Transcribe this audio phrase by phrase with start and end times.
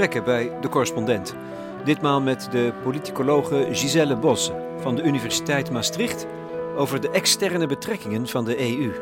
[0.00, 1.34] gesprekken bij de correspondent.
[1.84, 6.26] Ditmaal met de politicologe Giselle Bosse van de Universiteit Maastricht
[6.76, 8.92] over de externe betrekkingen van de EU.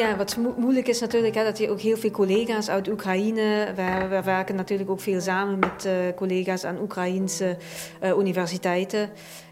[0.00, 3.72] Ja, wat moeilijk is natuurlijk hè, dat je ook heel veel collega's uit Oekraïne.
[3.76, 7.56] We, we werken natuurlijk ook veel samen met uh, collega's aan Oekraïnse
[8.02, 9.10] uh, universiteiten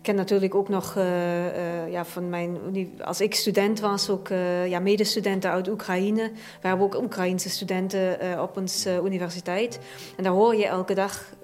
[0.09, 2.59] ken natuurlijk ook nog uh, ja, van mijn,
[3.05, 4.29] als ik student was, ook
[4.67, 6.31] ja, medestudenten uit Oekraïne.
[6.61, 9.79] We hebben ook Oekraïnse studenten op onze universiteit.
[10.17, 11.35] En daar hoor je elke dag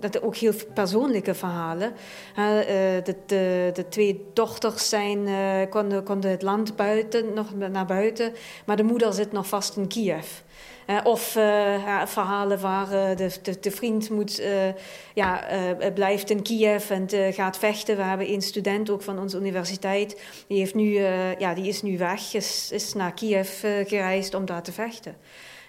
[0.00, 1.92] dat er ook heel persoonlijke verhalen.
[3.04, 5.28] de, de, de twee dochters zijn,
[5.68, 8.32] konden, konden het land buiten, nog naar buiten,
[8.66, 10.26] maar de moeder zit nog vast in Kiev.
[10.86, 14.42] Uh, of uh, verhalen waar de, de, de, vriend moet,
[15.14, 15.44] ja,
[15.94, 17.96] blijft in Kiev en gaat vechten.
[17.96, 20.22] We hebben een student ook van onze universiteit.
[20.46, 21.00] Die, heeft nu,
[21.38, 25.16] ja, die is nu weg, is, is naar Kiev gereisd om daar te vechten.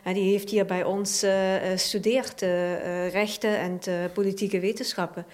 [0.04, 1.26] En die heeft hier bij ons
[1.72, 2.42] gestudeerd
[3.12, 3.80] rechten en
[4.14, 5.26] politieke wetenschappen.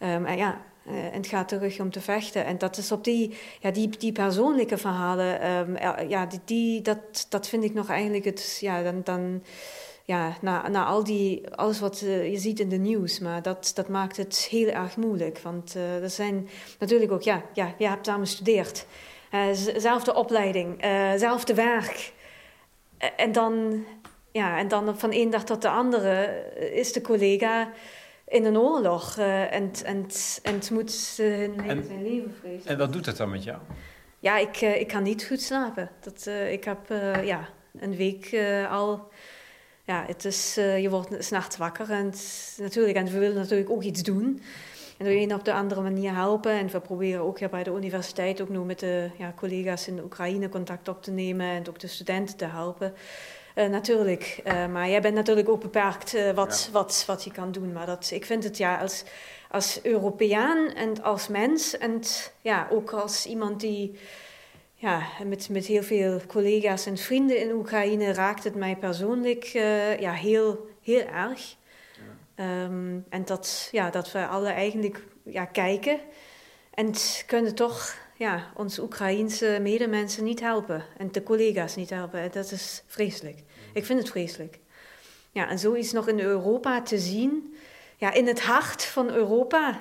[0.00, 2.44] Um, en ja, uh, en het gaat terug om te vechten.
[2.44, 5.76] En dat is op die, ja, die, die persoonlijke verhalen, um,
[6.08, 9.42] ja, die, die, dat, dat vind ik nog eigenlijk het, ja, dan, dan
[10.04, 13.72] ja, na, na al die, alles wat uh, je ziet in de nieuws, maar dat,
[13.74, 15.38] dat maakt het heel erg moeilijk.
[15.38, 18.86] Want uh, er zijn natuurlijk ook, ja, ja je hebt samen gestudeerd.
[19.76, 20.84] zelfde opleiding,
[21.16, 22.12] zelfde werk.
[23.16, 23.84] en dan,
[24.32, 27.68] ja, en dan van één dag tot de andere is de collega
[28.26, 29.16] in een oorlog.
[29.18, 30.06] Uh, en, en,
[30.42, 31.50] en het moet uh,
[31.86, 32.70] zijn leven vrezen.
[32.70, 33.58] En wat doet het dan met jou?
[34.18, 35.90] Ja, ik, uh, ik kan niet goed slapen.
[36.00, 36.88] Dat, ik heb
[37.24, 38.36] ja, een week
[38.70, 39.08] al...
[39.84, 42.12] Ja, het is, je wordt s'nachts wakker en,
[42.56, 44.42] natuurlijk, en we willen natuurlijk ook iets doen.
[44.98, 46.52] En door een op de andere manier helpen.
[46.52, 49.96] En we proberen ook ja, bij de universiteit ook nu met de ja, collega's in
[49.96, 52.94] de Oekraïne contact op te nemen en ook de studenten te helpen.
[53.58, 54.40] Uh, natuurlijk.
[54.46, 56.72] Uh, maar jij bent natuurlijk ook beperkt uh, wat, ja.
[56.72, 57.72] wat, wat je kan doen.
[57.72, 59.04] Maar dat, ik vind het ja, als,
[59.50, 62.00] als Europeaan en als mens en
[62.40, 63.98] ja, ook als iemand die
[64.74, 69.44] ja, met, met heel veel collega's en vrienden in Oekraïne raakt het mij persoonlijk
[69.98, 71.56] ja, heel, heel erg.
[72.36, 72.64] Ja.
[72.64, 76.00] Um, en dat, ja, dat we alle eigenlijk ja, kijken
[76.74, 76.92] en
[77.26, 82.20] kunnen toch ja, onze Oekraïense medemensen niet helpen en de collega's niet helpen.
[82.20, 83.38] En dat is vreselijk.
[83.76, 84.58] Ik vind het vreselijk.
[85.30, 87.56] Ja, en zoiets nog in Europa te zien,
[87.96, 89.80] ja, in het hart van Europa.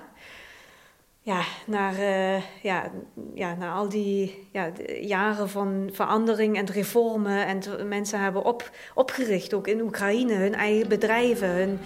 [1.22, 2.92] Ja, naar, uh, ja,
[3.34, 7.46] ja, naar al die ja, jaren van verandering en reformen.
[7.46, 11.80] En mensen hebben op, opgericht, ook in Oekraïne, hun eigen bedrijven, hun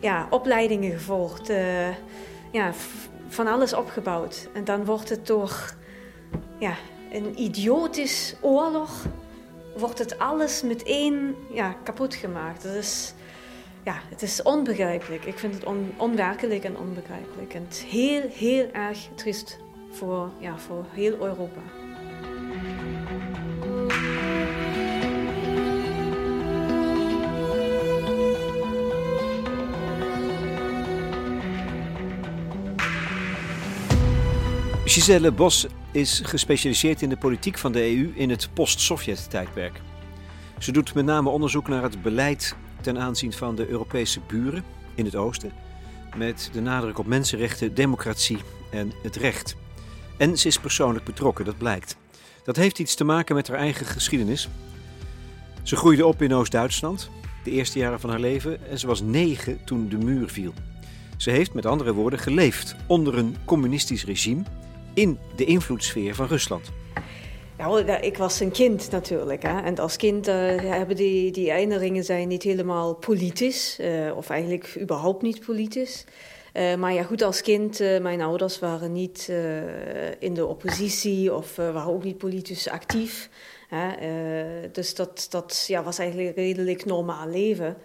[0.00, 1.50] ja, opleidingen gevolgd.
[1.50, 1.88] Uh,
[2.52, 2.72] ja,
[3.28, 4.48] van alles opgebouwd.
[4.52, 5.74] En dan wordt het door
[6.58, 6.74] ja,
[7.12, 9.06] een idiotisch oorlog,
[9.78, 12.62] wordt het alles meteen ja, kapot gemaakt.
[12.62, 13.14] Dat is,
[13.84, 15.24] ja, het is onbegrijpelijk.
[15.24, 17.54] Ik vind het on, onwerkelijk en onbegrijpelijk.
[17.54, 19.58] En heel, heel erg triest
[19.90, 21.85] voor, ja, voor heel Europa.
[34.88, 39.80] Giselle Bos is gespecialiseerd in de politiek van de EU in het post-Sovjet-tijdperk.
[40.58, 44.64] Ze doet met name onderzoek naar het beleid ten aanzien van de Europese buren
[44.94, 45.52] in het oosten,
[46.16, 48.38] met de nadruk op mensenrechten, democratie
[48.70, 49.56] en het recht.
[50.18, 51.96] En ze is persoonlijk betrokken, dat blijkt.
[52.44, 54.48] Dat heeft iets te maken met haar eigen geschiedenis.
[55.62, 57.10] Ze groeide op in Oost-Duitsland,
[57.44, 60.54] de eerste jaren van haar leven, en ze was negen toen de muur viel.
[61.16, 64.42] Ze heeft met andere woorden geleefd onder een communistisch regime
[64.96, 66.72] in de invloedssfeer van Rusland.
[67.58, 69.42] Ja, ik was een kind natuurlijk.
[69.42, 69.60] Hè.
[69.60, 73.78] En als kind uh, hebben die, die herinneringen zijn niet helemaal politisch.
[73.80, 76.04] Uh, of eigenlijk überhaupt niet politisch.
[76.54, 79.32] Uh, maar ja, goed, als kind, mijn ouders waren niet
[80.18, 83.30] in de oppositie of waren ook niet politisch actief.
[83.68, 83.88] Hè.
[84.72, 87.76] dus dat, dat ja, was eigenlijk redelijk normaal leven.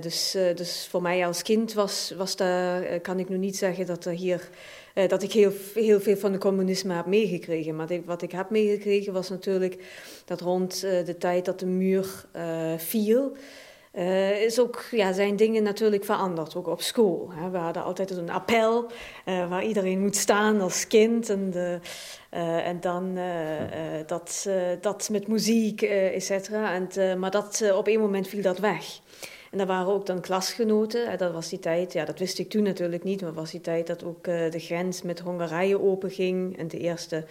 [0.00, 4.04] dus, dus voor mij als kind was, was daar, kan ik nu niet zeggen dat
[4.04, 4.48] er hier
[4.94, 7.76] uh, dat ik heel, heel veel van het communisme heb meegekregen.
[7.76, 9.82] Maar wat ik heb meegekregen was natuurlijk
[10.24, 12.42] dat rond uh, de tijd dat de muur uh,
[12.76, 13.32] viel,
[14.44, 17.30] is ook, ja, zijn dingen natuurlijk veranderd, ook op school.
[17.32, 17.50] Hè.
[17.50, 18.90] We hadden altijd een appel
[19.24, 21.30] waar iedereen moet staan als kind.
[21.30, 21.78] En, de,
[22.64, 23.18] en dan
[24.06, 24.48] dat,
[24.80, 26.74] dat met muziek, et cetera.
[26.74, 29.00] En, maar dat, op een moment viel dat weg.
[29.54, 31.18] En daar waren ook dan klasgenoten.
[31.18, 33.86] Dat was die tijd, ja, dat wist ik toen natuurlijk niet, maar was die tijd
[33.86, 36.58] dat ook de grens met Hongarije openging.
[36.58, 37.24] En de eerste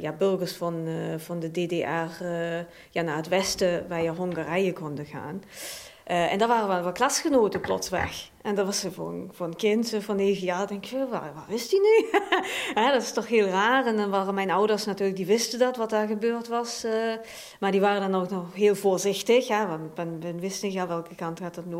[0.00, 0.86] ja, burgers van,
[1.16, 2.24] van de DDR
[2.90, 5.42] ja, naar het westen via Hongarije konden gaan.
[6.10, 8.30] Uh, en daar waren wel wat klasgenoten plots weg.
[8.42, 11.46] En dat was voor een, voor een kind van negen jaar, denk ik, waar, waar
[11.48, 12.18] is die nu?
[12.92, 13.86] dat is toch heel raar.
[13.86, 16.84] En dan waren mijn ouders natuurlijk, die wisten dat, wat daar gebeurd was.
[16.84, 16.92] Uh,
[17.60, 19.48] maar die waren dan ook nog heel voorzichtig.
[19.48, 21.76] Hè, want men, men wist niet, ja, welke kant gaat dat nu,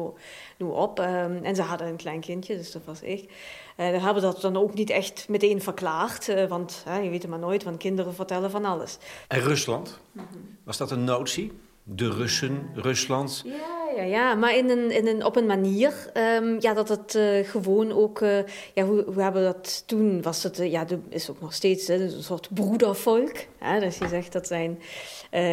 [0.56, 0.98] nu op.
[0.98, 3.22] Um, en ze hadden een klein kindje, dus dat was ik.
[3.22, 3.30] Uh,
[3.76, 6.28] we hebben dat dan ook niet echt meteen verklaard.
[6.28, 8.98] Uh, want je weet het maar nooit, want kinderen vertellen van alles.
[9.28, 9.98] En Rusland?
[10.12, 10.26] -hmm.
[10.64, 11.52] Was dat een notie?
[11.94, 13.43] De Russen, Rusland?
[13.44, 17.14] Ja ja, ja, maar in een, in een, op een manier um, ja, dat het
[17.14, 18.20] uh, gewoon ook...
[18.20, 18.38] Uh,
[18.75, 20.23] ja, hoe, hebben we dat toen?
[20.23, 23.35] Was het, uh, ja, dat is ook nog steeds een soort broedervolk.
[23.58, 24.79] Hè, dus je zegt dat zijn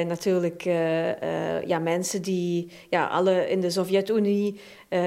[0.07, 0.61] natuurlijk
[1.65, 2.71] ja, mensen die...
[2.89, 4.59] Ja, alle in de Sovjet-Unie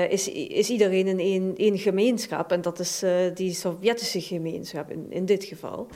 [0.09, 2.53] is, is iedereen in één, gemeenschap.
[2.53, 3.03] En dat is
[3.35, 5.87] die Sovjetische gemeenschap in, in dit geval.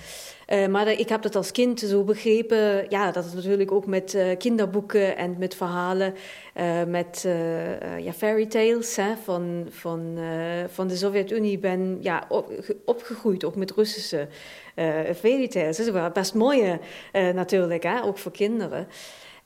[0.71, 5.17] Maar ik heb dat als kind zo begrepen, ja, dat het natuurlijk ook met kinderboeken
[5.17, 6.15] en met verhalen,
[6.87, 7.27] met
[7.99, 10.19] ja, fairy tales hè, van, van,
[10.69, 12.53] van de Sovjet-Unie ben ja, op,
[12.85, 14.29] opgegroeid, ook met Russische
[15.17, 15.77] fairy tales.
[15.77, 16.79] Dat is best mooie
[17.13, 18.87] natuurlijk, hè, ook voor kinderen.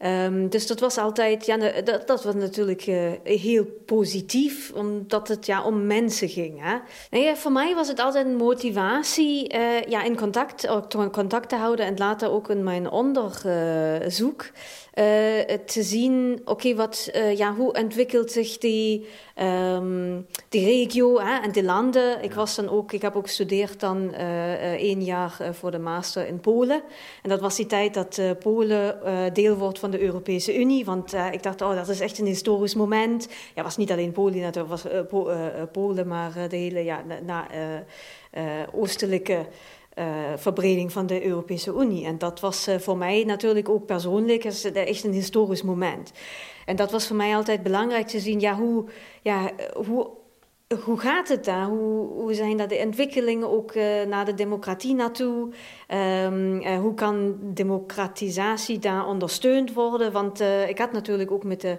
[0.04, 2.82] Um, dus dat was altijd, ja, dat, dat was natuurlijk
[3.24, 6.62] heel positief, omdat het ja, om mensen ging.
[6.62, 6.76] Hè?
[7.10, 10.68] Nee, voor mij was het altijd een motivatie uh, ja, in contact,
[11.12, 14.50] contact te houden en later ook in mijn onderzoek.
[15.64, 19.06] Te zien, oké, wat, uh, ja, hoe ontwikkelt zich die,
[19.74, 22.22] um, die regio hè, en die landen.
[22.22, 26.26] Ik, was dan ook, ik heb ook gestudeerd dan uh, één jaar voor de master
[26.26, 26.82] in Polen.
[27.22, 28.98] En dat was die tijd dat Polen
[29.32, 30.84] deel wordt van de Europese Unie.
[30.84, 33.28] Want ik dacht, oh, dat is echt een historisch moment.
[33.54, 35.30] Ja, was niet alleen Polen, het was po
[35.72, 37.46] Polen, maar de hele ja, na,
[38.72, 39.46] oostelijke uh,
[40.36, 42.04] verbreding van de Europese Unie.
[42.04, 46.12] En dat was uh, voor mij natuurlijk ook persoonlijk echt een historisch moment.
[46.64, 48.84] En dat was voor mij altijd belangrijk te zien, ja, hoe,
[49.22, 50.10] ja, hoe,
[50.84, 51.66] hoe gaat het daar?
[51.66, 55.48] Hoe, hoe zijn daar de ontwikkelingen ook uh, naar de democratie naartoe?
[56.24, 60.12] Um, hoe kan democratisatie daar ondersteund worden?
[60.12, 61.76] Want ik had natuurlijk ook met de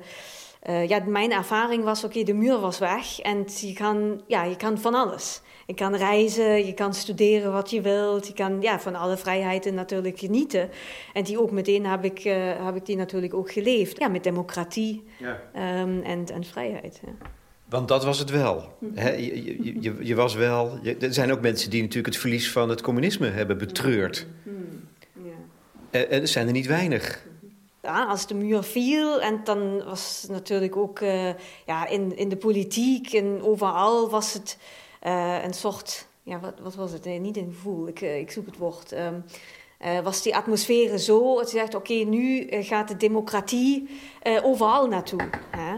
[0.69, 4.43] uh, ja, mijn ervaring was, oké, okay, de muur was weg en je kan, ja,
[4.43, 5.41] je kan van alles.
[5.65, 9.73] Je kan reizen, je kan studeren wat je wilt, je kan ja, van alle vrijheden
[9.73, 10.69] natuurlijk genieten.
[11.13, 13.99] En die ook meteen heb ik, uh, heb ik die natuurlijk ook geleefd.
[13.99, 15.41] Ja, met democratie ja.
[15.81, 17.01] Um, en, en vrijheid.
[17.05, 17.11] Ja.
[17.69, 18.73] Want dat was het wel.
[18.79, 19.07] Mhm.
[19.07, 20.79] je, je, je, was wel.
[20.99, 24.27] er zijn ook mensen die natuurlijk het verlies van het communisme hebben betreurd.
[24.43, 24.55] Mhm.
[25.27, 25.99] Ja.
[25.99, 27.36] En er zijn er niet weinig ja,
[27.87, 29.21] als de muur viel.
[29.21, 31.29] En dan was natuurlijk ook uh,
[31.65, 34.57] ja, in, in de politiek en overal was het
[35.03, 37.05] uh, een soort, ja, wat, wat was het?
[37.05, 38.91] Niet een gevoel, ik, uh, ik zoek het woord.
[38.91, 39.23] Um,
[40.03, 43.89] was die atmosfeer zo dat je zegt, oké, nu gaat de democratie
[44.43, 45.29] overal naartoe.
[45.57, 45.73] Hè?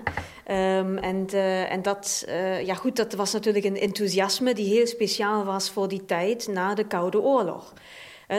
[0.77, 1.27] Um, en,
[1.69, 2.25] en dat,
[2.63, 6.73] ja goed, dat was natuurlijk een enthousiasme die heel speciaal was voor die tijd na
[6.73, 7.73] de Koude Oorlog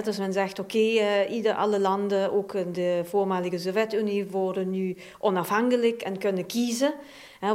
[0.05, 6.03] dus men zegt, oké, okay, uh, alle landen, ook de voormalige Sovjet-Unie, worden nu onafhankelijk
[6.03, 6.95] en kunnen kiezen,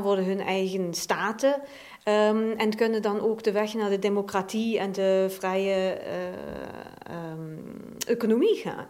[0.02, 1.62] worden hun eigen staten.
[2.08, 6.01] Um, en kunnen dan ook de weg naar de democratie en de vrije
[7.08, 7.63] uh, um,
[8.08, 8.88] economie gaan.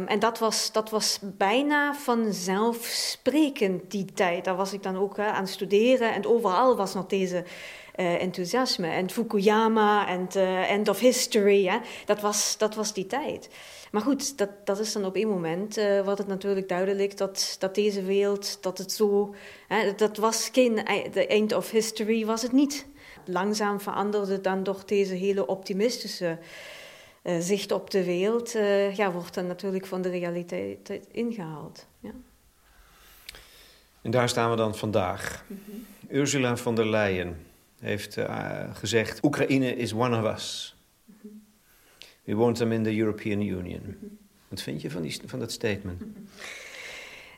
[0.00, 4.44] Um, en dat was, dat was bijna vanzelfsprekend die tijd.
[4.44, 7.44] Daar was ik dan ook aan het studeren en overal was nog deze
[8.02, 8.88] enthousiasme.
[8.88, 11.78] En Fukuyama en uh, End of History, hè?
[12.04, 13.48] Dat, was, dat was die tijd.
[13.92, 17.56] Maar goed, dat, dat is dan op één moment uh, wordt het natuurlijk duidelijk dat,
[17.58, 19.34] dat deze wereld, dat het zo,
[19.68, 20.74] hè, dat was geen,
[21.12, 22.86] de end of history was het niet.
[23.24, 26.38] Langzaam veranderde dan toch deze hele optimistische
[27.22, 31.86] uh, zicht op de wereld, uh, ja, wordt dan natuurlijk van de realiteit ingehaald.
[32.00, 32.10] Ja.
[34.02, 35.44] En daar staan we dan vandaag.
[35.46, 35.86] Mm -hmm.
[36.18, 37.36] Ursula von der Leyen
[37.82, 40.76] heeft uh, gezegd: Oekraïne is one of us.
[42.24, 43.96] We want them in the European Union.
[44.48, 46.02] Wat vind je van, die, van dat statement?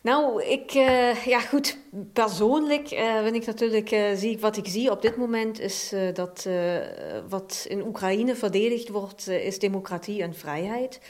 [0.02, 1.78] Nou, ik, uh, ja goed,
[2.12, 6.48] persoonlijk uh, ik natuurlijk, zie wat ik zie op dit moment is dat
[7.28, 11.00] wat in Oekraïne verdedigd wordt, is democratie en vrijheid.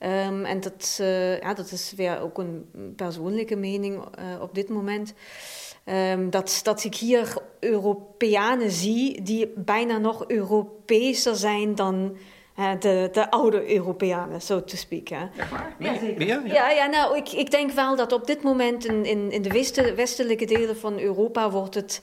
[0.00, 0.94] Um, en dat,
[1.40, 4.04] ja, dat is weer ook een persoonlijke mening
[4.40, 5.14] op dit moment.
[5.84, 7.34] Um, dat, dat ik hier
[7.64, 12.16] Europeanen zie die bijna nog Europeeser zijn dan
[12.80, 15.30] de, de oude Europeanen, zo te spreken.
[15.78, 19.30] Ja, ja, ja, ja, nou, ik, ik denk wel dat op dit moment in, in,
[19.30, 22.02] in de westelijke delen van Europa wordt het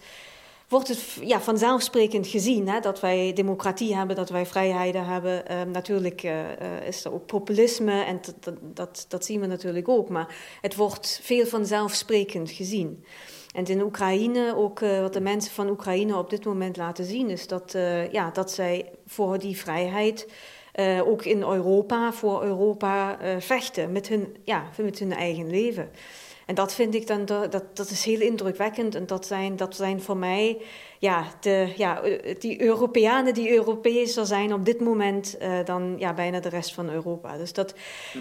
[0.71, 5.47] wordt het ja, vanzelfsprekend gezien hè, dat wij democratie hebben, dat wij vrijheden hebben.
[5.47, 6.39] Ehm, natuurlijk uh,
[6.87, 11.19] is er ook populisme en dat, dat, dat, zien we natuurlijk ook, maar het wordt
[11.23, 13.05] veel vanzelfsprekend gezien.
[13.53, 17.29] En in Oekraïne, ook uh, wat de mensen van Oekraïne op dit moment laten zien,
[17.29, 17.71] is dat,
[18.11, 20.27] ja, dat zij voor die vrijheid.
[21.05, 25.89] ook in Europa, voor Europa vechten met hun, ja, met hun eigen leven.
[26.51, 28.95] En dat vind ik dan, dat, dat is heel indrukwekkend.
[28.95, 30.61] En dat zijn, dat zijn voor mij,
[30.99, 32.01] ja, de, ja,
[32.39, 36.89] die Europeanen die Europeeser zijn op dit moment uh, dan ja, bijna de rest van
[36.89, 37.37] Europa.
[37.37, 37.73] Dus dat,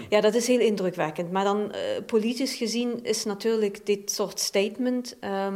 [0.09, 1.31] ja, dat is heel indrukwekkend.
[1.31, 1.71] Maar dan uh,
[2.05, 5.47] politisch gezien is natuurlijk dit soort statement uh,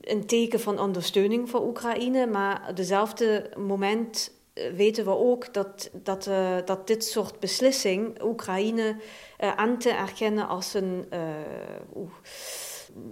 [0.00, 2.26] een teken van ondersteuning voor Oekraïne.
[2.26, 4.35] Maar op dezelfde moment
[4.76, 8.96] weten we ook dat, dat, uh, dat dit soort beslissing Oekraïne
[9.40, 12.08] uh, aan te erkennen als een uh,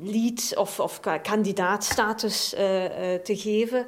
[0.01, 2.49] lead of, of kandidaatstatus
[3.23, 3.87] te geven,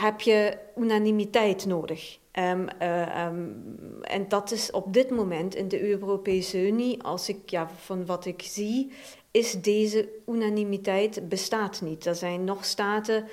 [0.00, 2.18] heb je unanimiteit nodig.
[2.32, 7.70] Um, um, en dat is op dit moment in de Europese Unie, als ik ja,
[7.76, 8.92] van wat ik zie,
[9.30, 12.06] is deze unanimiteit bestaat niet.
[12.06, 13.24] Er zijn nog staten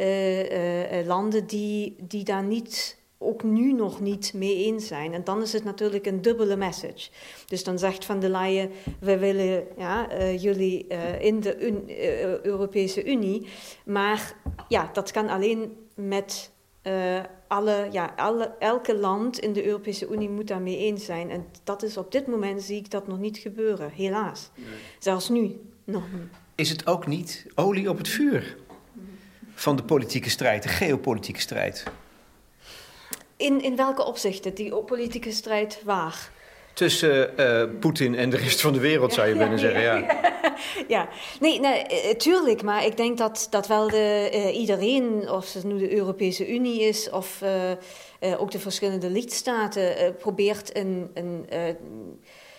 [0.00, 5.12] uh, uh, landen die, die daar niet, ook nu nog niet mee eens zijn.
[5.12, 7.10] En dan is het natuurlijk een dubbele message.
[7.46, 8.70] Dus dan zegt Van der Leyen,
[9.00, 10.86] we willen ja, uh, jullie
[11.18, 11.84] in de un
[12.46, 13.46] Europese Unie.
[13.84, 14.34] Maar
[14.68, 16.50] ja, dat kan alleen met
[17.48, 21.30] alle, ja, alle, elke land in de Europese Unie moet daarmee eens zijn.
[21.30, 24.50] En dat is op dit moment zie ik dat nog niet gebeuren, helaas.
[24.54, 24.66] Nee.
[24.98, 26.40] Zelfs nu nog niet.
[26.54, 28.56] Is het ook niet olie op het vuur?
[29.54, 31.84] Van de politieke strijd, de geopolitieke strijd?
[33.36, 36.30] In, in welke opzichten die politieke strijd waar?
[36.74, 39.82] Tussen uh, Poetin en de rest van de wereld, zou je bijna zeggen.
[39.82, 40.22] Ja.
[40.88, 41.08] ja,
[41.40, 42.62] nee, nee, eh, tuurlijk.
[42.62, 46.80] Maar ik denk dat, dat wel de, uh, iedereen, of het nu de Europese Unie
[46.80, 51.46] is, of uh, ook de verschillende lidstaten, probeert een, een,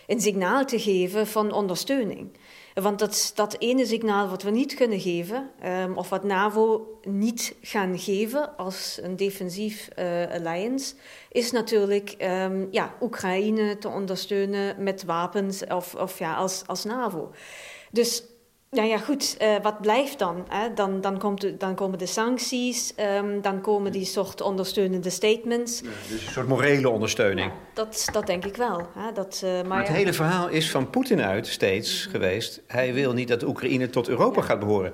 [0.08, 2.30] een signaal te geven van ondersteuning.
[2.74, 7.56] Want dat, dat ene signaal wat we niet kunnen geven, um, of wat NAVO niet
[7.62, 10.94] gaan geven als een defensief uh, alliance,
[11.32, 17.32] is natuurlijk um, ja, Oekraïne te ondersteunen met wapens of, of ja, als, als NAVO.
[17.92, 18.24] Dus
[18.74, 19.38] ja, ja, goed.
[19.42, 20.46] Uh, wat blijft dan?
[20.50, 20.74] Hè?
[20.74, 25.80] Dan, dan, komt dan komen de sancties, um, dan komen die soort ondersteunende statements.
[25.80, 27.52] Ja, dus een soort morele ondersteuning.
[27.52, 28.88] Ja, dat, dat denk ik wel.
[28.98, 29.12] Hè?
[29.12, 32.62] Dat, uh, maar, maar, het hele verhaal is van Poetin uit steeds geweest.
[32.68, 34.94] Hij wil niet dat Oekraïne tot Europa gaat behoren.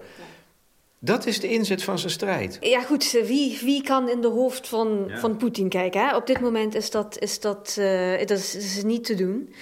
[1.01, 2.57] Dat is de inzet van zijn strijd.
[2.61, 3.11] Ja, goed.
[3.11, 6.07] Wie, wie kan in de hoofd van, van Poetin kijken?
[6.07, 6.15] Hè?
[6.15, 9.53] Op dit moment is dat, is dat, uh, dat is, is niet te doen.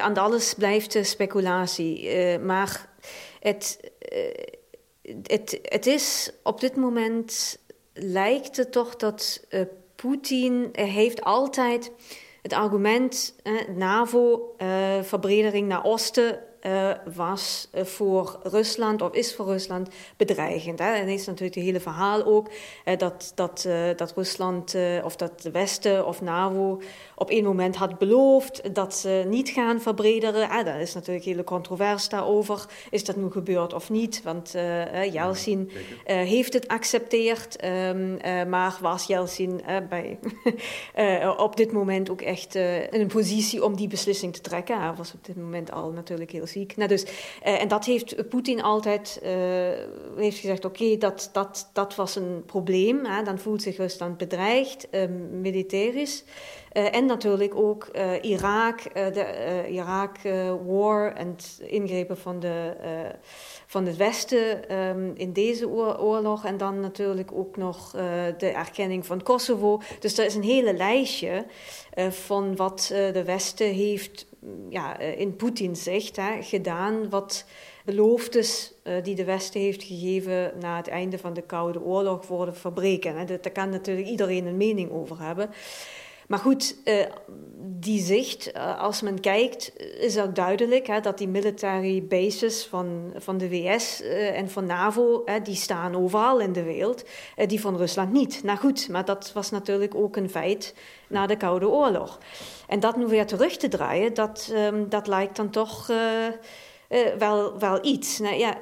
[0.00, 2.08] aan alles blijft speculatie.
[2.38, 2.88] maar
[3.46, 3.80] het,
[4.12, 4.28] uh,
[5.22, 7.58] het, het is op dit moment
[7.92, 9.60] lijkt het toch dat uh,
[9.94, 11.92] Poetin heeft altijd
[12.42, 19.88] het argument uh, NAVO-verbredering naar Oosten uh, was uh, voor Rusland of is voor Rusland
[20.16, 20.78] bedreigend.
[20.78, 20.92] Hè?
[20.92, 22.48] En is natuurlijk het hele verhaal ook
[22.84, 26.80] uh, dat, dat, dat Rusland of dat de Westen of NAVO
[27.14, 30.48] op een moment had beloofd dat ze niet gaan verbrederen.
[30.48, 32.66] Ah, daar is natuurlijk hele controverse daarover.
[32.90, 34.22] Is dat nu gebeurd of niet?
[34.22, 34.54] Want
[35.12, 35.70] Yeltsin
[36.04, 38.18] heeft het accepteerd, um,
[38.48, 40.18] maar was Yeltsin bij,
[41.36, 44.80] op dit moment ook echt in een positie om die beslissing te trekken.
[44.80, 48.62] Hij was op dit moment al natuurlijk heel nou, dus, uh, en dat heeft Poetin
[48.62, 49.30] altijd uh,
[50.16, 53.04] heeft gezegd: oké, dat, dat, dat was een probleem.
[53.04, 53.22] Hè?
[53.22, 56.24] Dan voelt zich Rusland bedreigd, uh, militarisch.
[56.72, 57.88] en natuurlijk ook
[58.20, 62.76] Irak, de Irak-war en ingrepen van, de,
[63.66, 66.44] van het Westen um, in deze oorlog.
[66.44, 67.90] En dan natuurlijk ook nog
[68.38, 69.80] de erkenning van Kosovo.
[70.00, 71.46] Dus er is een hele lijstje
[72.08, 74.26] van wat de Westen heeft
[74.68, 77.44] ja, eh, in Poetin zegt, hè, gedaan wat
[77.84, 82.56] beloftes uh, die de Westen heeft gegeven na het einde van de Koude Oorlog worden
[82.56, 83.16] verbreken.
[83.16, 83.24] Hè.
[83.24, 85.50] Daar kan natuurlijk iedereen een mening over hebben.
[86.26, 87.04] Maar goed, uh,
[87.58, 93.12] die zicht, uh, als men kijkt, is ook duidelijk hè, dat die military bases van,
[93.16, 97.04] van de VS uh, en van NAVO, die staan overal in de wereld,
[97.46, 98.42] die van Rusland niet.
[98.42, 100.74] Nou goed, maar dat was natuurlijk ook een feit
[101.08, 102.18] na de Koude Oorlog.
[102.68, 105.90] En dat nu weer terug te draaien, dat, um, dat lijkt dan toch
[107.18, 108.18] wel, wel iets.
[108.18, 108.58] Nou, ja,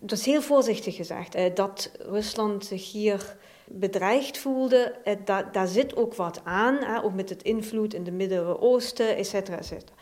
[0.00, 1.56] dat is heel voorzichtig gezegd.
[1.56, 3.36] Dat Rusland zich hier
[3.72, 4.94] bedreigd voelde,
[5.52, 9.58] daar zit ook wat aan, hè, ook met het invloed in het Midden-Oosten, et cetera,
[9.58, 9.92] et cetera.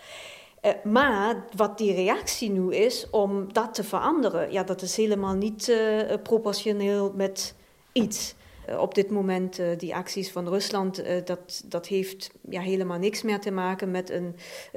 [0.62, 5.35] Uh, maar wat die reactie nu is om dat te veranderen, ja, dat is helemaal
[5.35, 7.55] niet uh, proportioneel met
[7.93, 8.35] iets.
[8.71, 13.41] Uh, op dit moment, die acties van Rusland, dat, dat heeft ja, helemaal niks meer
[13.41, 14.35] te maken met een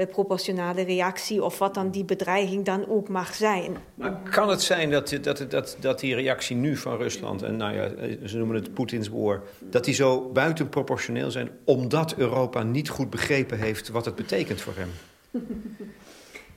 [0.10, 3.78] proportionale reactie of wat dan die bedreiging dan ook mag zijn.
[3.96, 7.74] Maar kan het zijn dat, dat, dat, dat die reactie nu van Rusland, en nou
[7.76, 7.90] ja,
[8.28, 13.60] ze noemen het Poetins war, dat die zo buitenproportioneel zijn omdat Europa niet goed begrepen
[13.60, 14.90] heeft wat het betekent voor hem?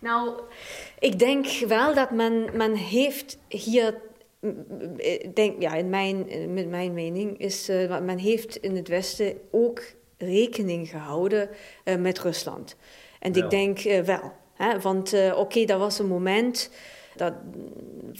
[0.09, 0.41] nou,
[0.99, 3.95] ik denk wel dat men, men heeft hier
[5.35, 9.83] denk, ja, in mijn, met mijn mening is, uh, men heeft in het Westen ook
[10.19, 11.49] rekening gehouden
[11.85, 12.77] uh, met Rusland.
[13.21, 14.33] En ik denk uh, wel.
[14.55, 16.71] Hè, want oké, okay, dat was een moment,
[17.17, 17.33] dat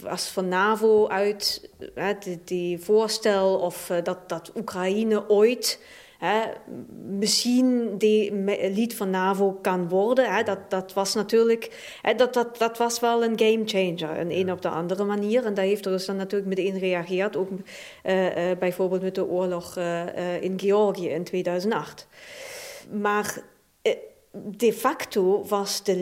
[0.01, 1.69] was van NAVO uit,
[2.19, 5.79] die, die voorstel of dat, dat Oekraïne ooit
[6.17, 6.41] Hè,
[7.07, 8.33] misschien die
[8.69, 10.35] lid van NAVO kan worden.
[10.35, 14.31] Hè, dat, dat was natuurlijk hè, dat, dat, dat was wel een game changer, een
[14.31, 15.45] een op de andere manier.
[15.45, 20.41] En daar heeft Rusland natuurlijk meteen gereageerd, ook uh, uh, bijvoorbeeld met de oorlog uh,
[20.41, 22.07] in Georgië in 2008.
[22.91, 23.41] Maar
[24.57, 25.95] de facto was de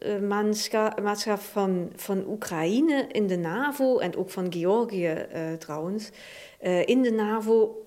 [0.00, 5.26] lidmaatschap van, van Oekraïne in de NAVO en ook van Georgië
[5.58, 6.10] trouwens,
[6.84, 7.86] in de NAVO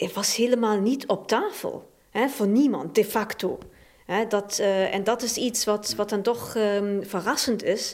[0.00, 1.88] het was helemaal niet op tafel.
[2.10, 3.58] Hè, voor niemand, de facto.
[4.06, 7.92] Hè, dat, uh, en dat is iets wat, wat dan toch um, verrassend is.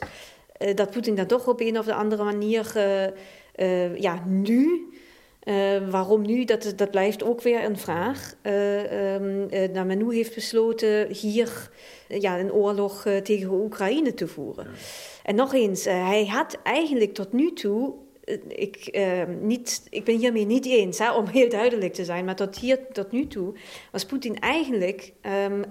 [0.59, 2.71] Uh, dat Poetin dat toch op een of andere manier,
[3.55, 4.91] uh, ja, nu.
[5.89, 6.45] waarom nu?
[6.45, 8.33] Dat, dat blijft ook weer een vraag.
[8.43, 11.69] Um, dat men nu heeft besloten hier
[12.07, 14.63] ja, een oorlog tegen Oekraïne te voeren.
[14.63, 14.71] Ja.
[15.23, 18.06] En nog eens, hij had eigenlijk tot nu toe eh,
[18.47, 22.25] ik, uh, niet, ik ben hiermee niet eens, hè, om heel duidelijk te zijn.
[22.25, 23.53] Maar tot, hier, tot nu toe
[23.91, 25.63] was Poetin eigenlijk um,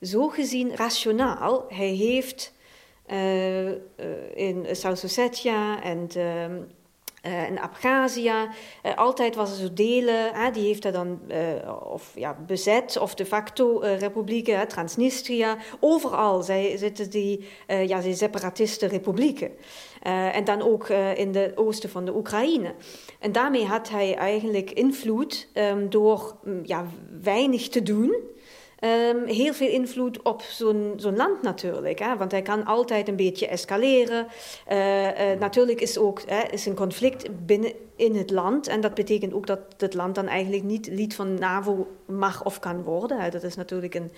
[0.00, 1.64] zo gezien rationaal.
[1.68, 2.52] Hij heeft
[3.10, 3.68] uh,
[4.34, 6.56] in South-Ossetia en ehm,
[7.26, 8.48] uh, in Abkhazia.
[8.96, 11.20] Altijd was er zo delen, die heeft hij dan
[11.84, 15.56] of, ja, bezet, of de facto republieken, Transnistria.
[15.80, 18.16] Overal zij, zitten die, ja, die
[18.78, 19.50] republieken.
[20.04, 22.74] En dan ook in de oosten van de Oekraïne.
[23.18, 26.86] En daarmee had hij eigenlijk invloed um, door um, ja,
[27.22, 28.16] weinig te doen.
[28.84, 31.98] Um, heel veel invloed op zo'n zo'n land natuurlijk.
[31.98, 32.16] Hè?
[32.16, 34.26] Want hij kan altijd een beetje escaleren.
[34.72, 38.66] Uh, uh, natuurlijk is ook hè, is een conflict binnen in het land.
[38.66, 42.58] En dat betekent ook dat het land dan eigenlijk niet lid van NAVO mag of
[42.58, 43.20] kan worden.
[43.20, 43.30] Hè?
[43.30, 44.10] Dat is natuurlijk een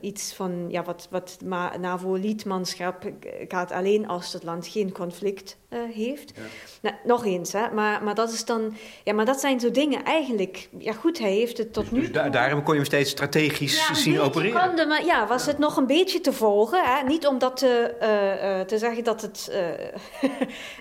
[0.00, 1.38] iets van ja, wat, wat
[1.80, 3.12] NAVO-lidmaatschap
[3.48, 5.58] gaat alleen als het land geen conflict
[5.92, 6.32] heeft.
[6.36, 6.42] Ja.
[6.82, 10.04] Nou, nog eens, hè, maar, maar dat is dan, ja, maar dat zijn zo dingen
[10.04, 10.68] eigenlijk.
[10.78, 12.00] Ja, goed, hij heeft het tot dus, nu.
[12.00, 14.88] Dus daar, daarom kon je hem steeds strategisch ja, zien opereren.
[14.88, 16.84] Maar ja, was het nog een beetje te volgen.
[16.84, 17.02] Hè?
[17.06, 19.50] Niet om dat te, uh, te zeggen dat het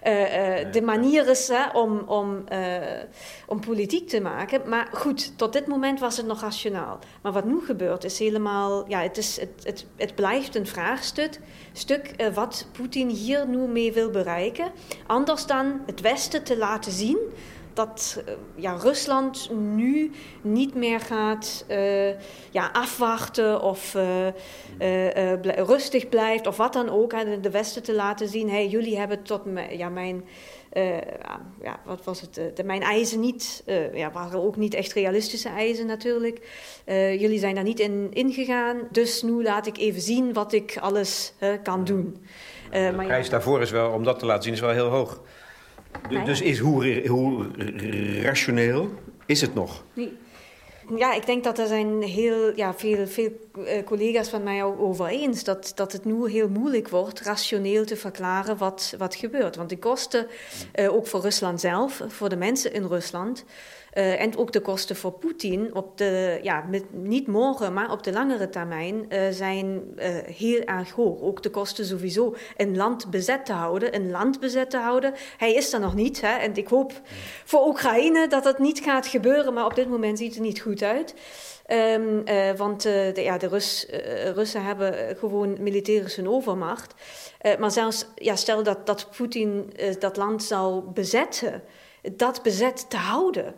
[0.74, 2.44] de manier is hè, om, om,
[3.48, 4.62] om politiek te maken.
[4.66, 7.00] Maar goed, tot dit moment was het nog rationaal.
[7.22, 11.40] Maar wat nu gebeurt is helemaal, ja, het, is, het, het, het blijft een vraagstuk
[11.74, 14.72] stuk, uh, wat Poetin hier nu mee wil bereiken.
[15.08, 17.18] Anders dan het Westen te laten zien
[17.74, 22.10] dat uh, ja, Rusland nu niet meer gaat uh,
[22.52, 23.96] ja, afwachten of
[25.56, 27.12] rustig blijft of wat dan ook.
[27.12, 30.24] Hè, de Westen te laten zien, hey, jullie hebben tot ja, mijn
[30.74, 30.98] uh,
[31.64, 32.56] ja, wat was het?
[32.56, 36.42] De, mijn eisen niet, uh, ja, waren ook niet echt realistische eisen natuurlijk.
[37.20, 41.34] Jullie zijn daar niet in ingegaan, dus nu laat ik even zien wat ik alles
[41.64, 42.26] kan doen.
[42.72, 44.90] de maar prijs ja, daarvoor is wel, om dat te laten zien, is wel heel
[44.90, 45.22] hoog.
[46.10, 47.46] De, dus is hoe, hoe
[48.22, 48.90] rationeel
[49.26, 49.84] is het nog?
[49.94, 50.18] Nee
[50.96, 55.06] ja, ik denk dat er zijn heel ja, veel, veel uh, collega's van mij over
[55.08, 59.56] eens dat, dat het nu heel moeilijk wordt rationeel te verklaren wat, wat gebeurt.
[59.56, 60.28] Want de kosten,
[60.76, 63.44] uh, ook voor Rusland zelf, voor de mensen in Rusland,
[63.94, 68.04] uh, en ook de kosten voor Poetin, op de, ja, met, niet morgen, maar op
[68.04, 71.22] de langere termijn, uh, zijn uh, heel erg hoog.
[71.22, 75.14] Ook de kosten sowieso een land bezet te houden, een land bezet te houden.
[75.38, 76.22] Hij is er nog niet.
[76.22, 76.38] Hè?
[76.38, 77.02] En ik hoop
[77.46, 80.82] voor Oekraïne dat dat niet gaat gebeuren, maar op dit moment ziet het niet goed
[80.82, 81.14] uit.
[81.68, 83.88] Uh, want de, ja, de Rus,
[84.34, 86.94] Russen hebben gewoon militärische overmacht.
[87.60, 91.64] maar zelfs, ja, stel dat, dat Poetin dat land zou bezetten,
[92.16, 93.56] dat bezet te houden.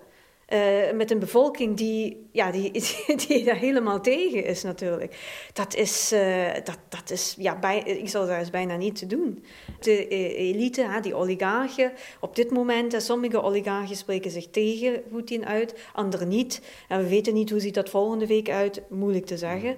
[0.54, 2.72] Uh, met een bevolking die, ja, die,
[3.28, 5.16] die daar helemaal tegen is natuurlijk.
[5.54, 9.08] Dat is, uh, dat, dat is ja, bij, ik zal zeggen, is bijna niet te
[9.08, 9.44] doen.
[9.80, 15.76] De elite, hè, die oligarchen, op dit moment, sommige oligarchen spreken zich tegen Poetin uit,
[15.94, 16.62] anderen niet.
[16.88, 19.76] En we weten niet hoe ziet dat volgende week uit, moeilijk te zeggen.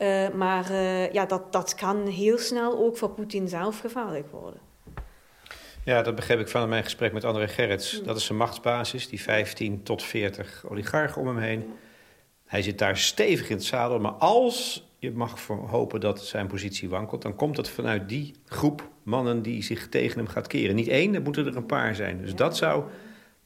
[0.00, 0.72] Uh, maar
[1.12, 4.69] ja, dat, dat kan heel snel ook voor Poetin zelf gevaarlijk worden.
[5.84, 7.98] Ja, dat begreep ik van mijn gesprek met André Gerrits.
[7.98, 8.06] Mm.
[8.06, 11.72] Dat is zijn machtsbasis, die 15 tot 40 oligarchen om hem heen.
[12.46, 13.98] Hij zit daar stevig in het zadel.
[13.98, 18.88] Maar als je mag hopen dat zijn positie wankelt, dan komt dat vanuit die groep
[19.02, 20.74] mannen die zich tegen hem gaat keren.
[20.74, 22.20] Niet één, er moeten er een paar zijn.
[22.20, 22.84] Dus dat zou,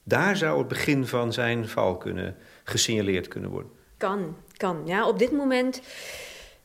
[0.02, 3.70] daar zou het begin van zijn val kunnen gesignaleerd kunnen worden.
[3.96, 4.82] Kan, kan.
[4.84, 5.82] Ja, op dit moment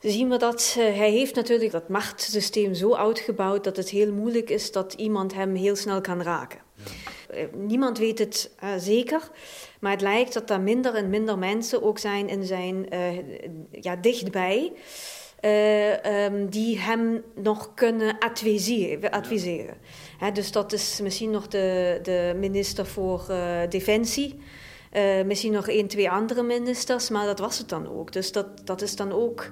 [0.00, 4.50] zien we dat uh, hij heeft natuurlijk dat machtssysteem zo uitgebouwd dat het heel moeilijk
[4.50, 6.58] is dat iemand hem heel snel kan raken.
[6.74, 6.84] Ja.
[7.36, 9.30] Uh, niemand weet het uh, zeker,
[9.80, 12.86] maar het lijkt dat er minder en minder mensen ook zijn in zijn
[13.70, 14.72] ja, dichtbij.
[16.24, 19.10] Um, die hem nog kunnen adviseren.
[19.10, 19.76] adviseren.
[20.20, 20.30] Ja.
[20.30, 23.24] dus dat is misschien nog de, de minister voor
[23.68, 24.40] Defensie.
[25.26, 28.12] misschien nog één, twee andere ministers, maar dat was het dan ook.
[28.12, 29.50] Dus dat, dat is dan ook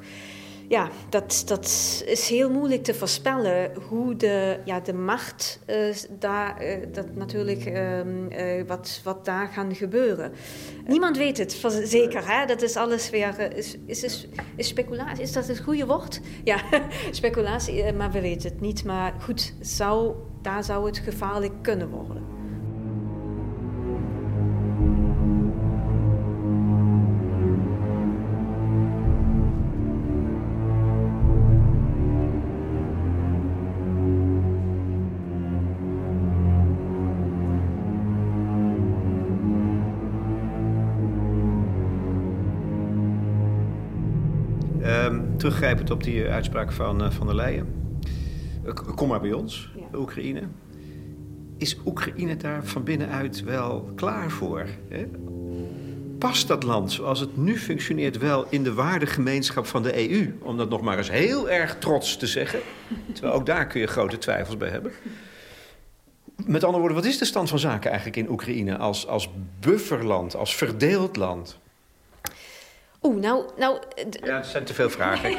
[0.68, 1.64] ja, dat, dat
[2.06, 7.66] is heel moeilijk te voorspellen hoe de, ja, de macht uh, daar, uh, dat natuurlijk
[7.66, 10.32] um, uh, wat, wat daar gaan gebeuren.
[10.86, 12.46] Niemand weet het zeker, hè?
[12.46, 13.52] dat is alles weer.
[13.56, 16.20] Is, is, is, is speculatie, is dat het goede woord?
[16.44, 16.60] Ja,
[17.10, 18.84] speculatie, maar we weten het niet.
[18.84, 22.37] Maar goed, zou, daar zou het gevaarlijk kunnen worden.
[45.48, 47.66] Teruggrijpend op die uitspraak van uh, Van der Leyen.
[48.66, 49.70] Uh, kom maar bij ons.
[49.94, 50.42] Oekraïne.
[51.58, 54.66] Is Oekraïne daar van binnenuit wel klaar voor?
[54.88, 55.06] Hè?
[56.18, 60.38] Past dat land zoals het nu functioneert wel in de waardegemeenschap van de EU?
[60.42, 62.60] Om dat nog maar eens heel erg trots te zeggen.
[63.12, 64.92] Terwijl ook daar kun je grote twijfels bij hebben.
[66.46, 69.30] Met andere woorden, wat is de stand van zaken eigenlijk in Oekraïne als, als
[69.60, 71.58] bufferland, als verdeeld land?
[73.08, 73.78] Oeh, nou, nou...
[74.10, 75.30] Ja, het zijn te veel vragen.
[75.32, 75.38] uh,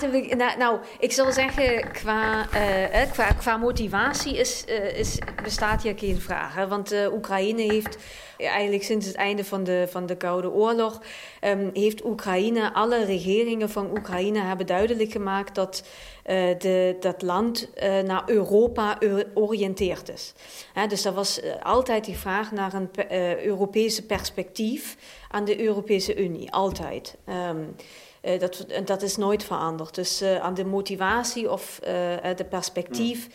[0.00, 5.82] we, nou, nou, ik zal zeggen, qua, uh, qua, qua motivatie is, uh, is, bestaat
[5.82, 6.54] hier geen vraag.
[6.54, 6.68] Hè?
[6.68, 7.98] Want Oekraïne heeft
[8.36, 11.00] eigenlijk sinds het einde van de, van de Koude Oorlog...
[11.40, 15.54] Um, heeft Oekraïne, alle regeringen van Oekraïne hebben duidelijk gemaakt...
[15.54, 15.84] dat
[16.58, 17.68] de, dat land
[18.04, 18.98] naar Europa
[19.34, 20.32] oriënteerd is.
[20.88, 22.90] dus er was altijd die vraag naar een
[23.44, 24.96] Europese perspectief
[25.30, 27.16] aan de Europese Unie, altijd.
[27.28, 27.74] Um,
[28.24, 29.94] uh, dat, dat is nooit veranderd.
[29.94, 31.88] Dus uh, aan de motivatie of uh,
[32.36, 33.28] de perspectief,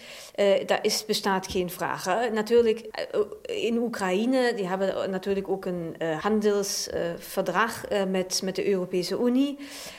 [0.65, 2.03] daar is, bestaat geen vraag.
[2.03, 2.29] Hè.
[2.29, 3.07] Natuurlijk,
[3.41, 9.57] in Oekraïne, die hebben natuurlijk ook een handelsverdrag met, met de Europese Unie.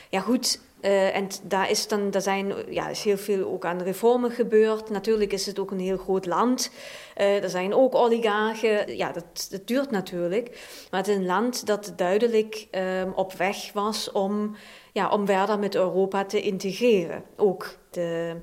[0.09, 3.81] Ja goed, uh, en daar is dan, daar zijn, ja, is heel veel ook aan
[3.81, 4.89] reformen gebeurd.
[4.89, 6.71] Natuurlijk is het ook een heel groot land.
[7.17, 8.97] Uh, er zijn ook oligarchen.
[8.97, 10.49] Ja, dat, dat duurt natuurlijk.
[10.91, 14.55] Maar het is een land dat duidelijk um, op weg was om,
[14.91, 17.23] ja, om verder met Europa te integreren.
[17.35, 18.35] Ook de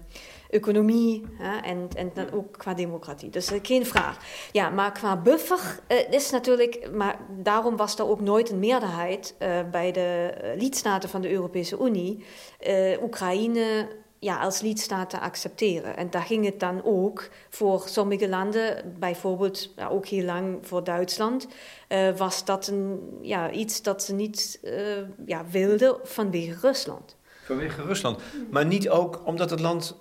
[0.50, 3.30] economie hè, en, en dan ook qua democratie.
[3.30, 4.18] Dus uh, geen vraag.
[4.52, 9.34] Ja, maar qua buffer uh, is natuurlijk, maar daarom was er ook nooit een meerderheid
[9.38, 12.24] uh, bij de lidstaten van de Europese Unie,
[13.02, 15.96] Oekraïne ja, als lidstaat te accepteren.
[15.96, 21.46] En daar ging het dan ook voor sommige landen, bijvoorbeeld ook heel lang voor Duitsland,
[22.16, 24.60] was dat een, ja, iets dat ze niet
[25.26, 27.16] ja, wilden vanwege Rusland.
[27.44, 28.20] Vanwege Rusland.
[28.50, 29.96] Maar niet ook omdat het land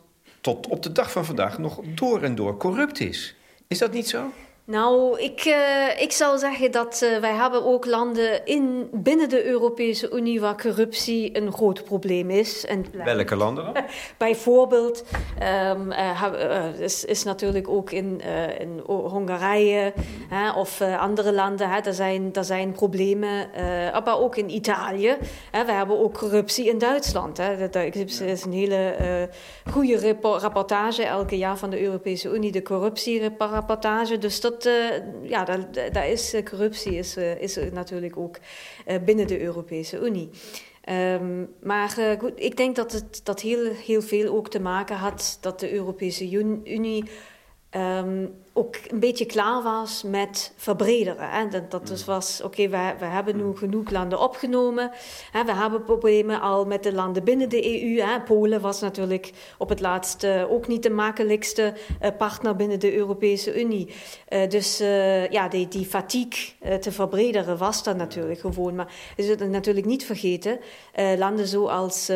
[0.47, 3.35] tot op de dag van vandaag nog door en door corrupt is.
[3.67, 4.31] Is dat niet zo?
[4.69, 9.45] Nou, ik, uh, ik zal zeggen dat uh, wij hebben ook landen in, binnen de
[9.45, 12.65] Europese Unie waar corruptie een groot probleem is.
[12.65, 13.83] En, Welke landen dan?
[14.17, 15.03] Bijvoorbeeld
[15.71, 18.21] um, uh, is, is natuurlijk ook in,
[18.59, 19.93] in Hongarije
[20.55, 21.69] of andere landen.
[21.69, 23.49] Hè, daar, zijn, daar zijn problemen,
[24.03, 25.17] maar ook in Italië.
[25.51, 27.37] Hè, we hebben ook corruptie in Duitsland.
[27.37, 27.69] Hè.
[27.69, 28.95] Dat is een hele
[29.71, 34.17] goede rapportage elke jaar van de Europese Unie, de corruptierapportage.
[34.17, 34.89] Dus dat uh,
[35.23, 35.43] ja,
[35.91, 38.37] daar, is uh, corruptie is, uh, is natuurlijk ook
[39.05, 40.29] binnen de Europese Unie.
[40.89, 41.89] Um, maar
[42.19, 45.73] goed, ik denk dat het dat heel, heel veel ook te maken had dat de
[45.73, 46.29] Europese
[46.63, 47.03] Unie
[47.71, 51.29] um, ook een beetje klaar was met verbrederen.
[51.29, 51.47] Hè.
[51.47, 54.91] Dat, dat dus was, oké, we, we hebben nu genoeg landen opgenomen.
[55.31, 55.43] Hè.
[55.43, 58.01] We hebben problemen al met de landen binnen de EU.
[58.01, 58.21] Hè.
[58.21, 61.73] Polen was natuurlijk op het laatst ook niet de makkelijkste
[62.17, 63.89] partner binnen de Europese Unie.
[64.49, 64.77] dus
[65.29, 68.75] ja, die, die fatigue te verbrederen was er natuurlijk gewoon.
[68.75, 70.59] Maar we zullen natuurlijk niet vergeten,
[71.17, 72.11] landen zoals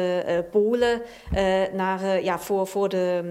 [0.51, 1.01] Polen
[1.73, 3.23] naar, ja, voor, voor de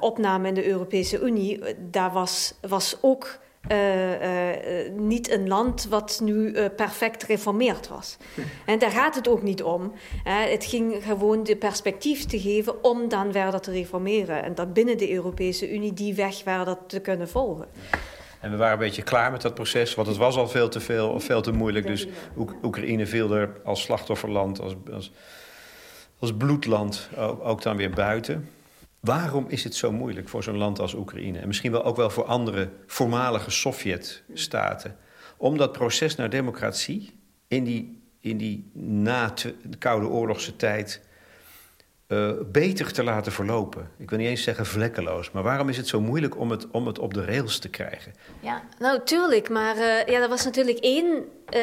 [0.00, 1.60] opname in de Europese Unie,
[1.90, 8.16] daar was, was ook uh, uh, niet een land wat nu uh, perfect reformeerd was.
[8.66, 9.92] En daar gaat het ook niet om.
[10.24, 14.42] het ging gewoon de perspectief te geven om dan verder te reformeren.
[14.42, 17.66] En dat binnen de Europese Unie die weg verder te kunnen volgen.
[18.40, 20.80] En we waren een beetje klaar met dat proces, want het was al veel te
[20.80, 21.86] veel of veel te moeilijk.
[21.86, 22.06] Dus
[22.62, 25.12] Oekraïne viel er als slachtofferland, als, als,
[26.18, 28.48] als bloedland ook, ook dan weer buiten.
[29.04, 31.38] Waarom is het zo moeilijk voor zo'n land als Oekraïne?
[31.38, 34.96] En misschien wel ook wel voor andere voormalige Sovjet-staten.
[35.36, 37.12] Om dat proces naar democratie
[37.48, 41.00] in die, in die na de Koude Oorlogse tijd
[42.08, 43.90] uh, beter te laten verlopen.
[43.96, 46.86] Ik wil niet eens zeggen vlekkeloos, maar waarom is het zo moeilijk om het, om
[46.86, 48.12] het op de rails te krijgen?
[48.40, 51.60] Ja, nou tuurlijk, maar uh, ja, er was natuurlijk één, uh,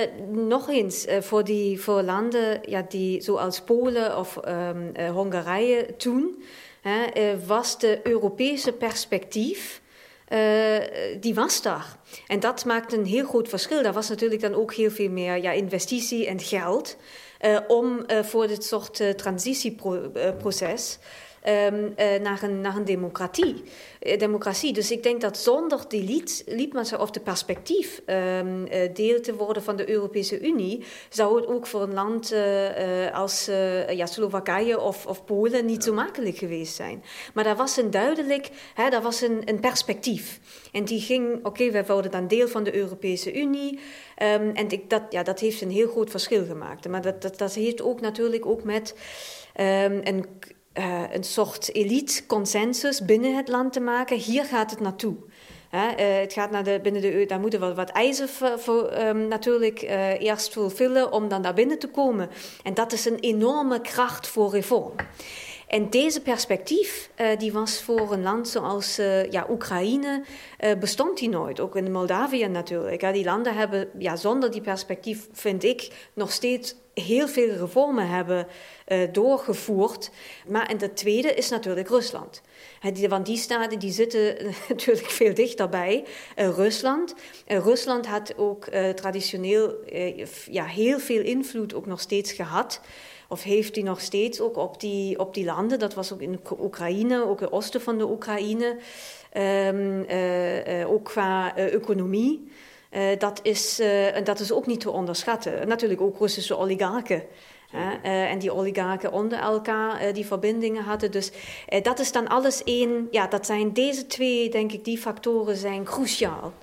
[0.48, 6.44] nog eens, voor, die, voor landen ja, die, zoals Polen of um, Hongarije toen
[6.82, 9.82] hè, eh, was de Europese perspectief.
[10.30, 10.78] Uh,
[11.20, 11.98] die was daar.
[12.28, 13.84] En dat maakt een heel groot verschil.
[13.84, 16.98] Daar was natuurlijk dan ook heel veel meer ja, investitie en geld
[17.42, 21.00] uh, om voor dit soort transitieproces
[21.48, 23.64] um, uh, naar, een, naar een democratie.
[24.02, 24.74] Uh, democratie.
[24.74, 29.76] Dus ik denk dat zonder die lidmaatschap of de perspectief um, deel te worden van
[29.76, 32.34] de Europese Unie, zou het ook voor een land
[33.14, 33.46] als
[33.90, 37.04] ja, Slowakije of, of Polen niet zo makkelijk geweest zijn.
[37.34, 40.40] Maar daar was een duidelijk, hè, daar was een, een perspectief.
[40.72, 43.74] En die ging, oké, okay, wij worden dan deel van de Europese Unie.
[43.74, 46.88] Um, en ik, dat, ja, dat heeft een heel groot verschil gemaakt.
[46.88, 48.96] Maar dat, dat, dat heeft ook natuurlijk ook met
[49.60, 50.26] um, een
[50.74, 54.18] uh, een soort elite consensus binnen het land te maken.
[54.18, 55.16] Hier gaat het naartoe.
[55.72, 58.30] Uh, het gaat naar de, binnen de EU, daar moeten we wat eisen
[58.60, 62.30] voor, um, natuurlijk uh, eerst vervullen om dan daar binnen te komen.
[62.64, 64.96] En dat is een enorme kracht voor reform.
[65.68, 68.96] En deze perspectief, die was voor een land zoals
[69.30, 70.24] ja, Oekraïne,
[70.80, 71.60] bestond die nooit.
[71.60, 73.14] Ook in Moldavië natuurlijk.
[73.14, 78.48] Die landen hebben ja, zonder die perspectief, vind ik, nog steeds heel veel reformen hebben
[79.12, 80.10] doorgevoerd.
[80.48, 82.42] Maar en de tweede is natuurlijk Rusland.
[83.08, 84.36] want die staten die zitten
[84.70, 86.06] natuurlijk veel dichterbij.
[86.36, 87.16] Rusland.
[87.48, 89.76] Rusland had ook traditioneel
[90.50, 92.82] ja, heel veel invloed ook nog steeds gehad
[93.32, 96.40] of heeft hij nog steeds ook op die, op die landen, dat was ook in
[96.60, 98.78] Oekraïne, ook het oosten van de Oekraïne,
[99.34, 102.52] uh, ook qua economie.
[103.18, 103.82] dat, is,
[104.24, 105.68] dat is ook niet te onderschatten.
[105.68, 107.24] Natuurlijk ook Russische oligarchen.
[108.02, 111.12] En die oligarchen onder elkaar die verbindingen hadden.
[111.12, 111.32] Dus
[111.82, 113.08] dat is dan alles één.
[113.12, 116.54] Ja, dat zijn deze twee, denk ik, die factoren zijn cruciaal.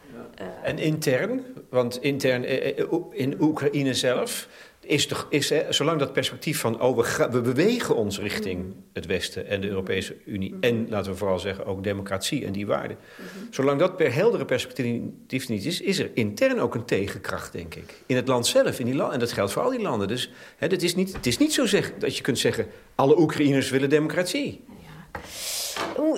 [0.63, 2.45] En intern, want intern
[3.13, 4.49] in Oekraïne zelf
[4.89, 9.47] is, toch, is zolang dat perspectief van, oh, we, we, bewegen ons richting het Westen
[9.47, 10.55] en de Europese Unie.
[10.61, 12.97] En laten we vooral zeggen ook democratie en die waarden.
[13.51, 18.03] Zolang dat per heldere perspectief niet is, is er intern ook een tegenkracht, denk ik.
[18.07, 20.09] In het land zelf, in die land, en dat geldt voor al die landen.
[20.09, 23.21] Dus hè, het, is niet, het is niet zo zeg, dat je kunt zeggen, alle
[23.21, 24.61] Oekraïners willen democratie.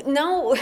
[0.05, 0.59] Nou.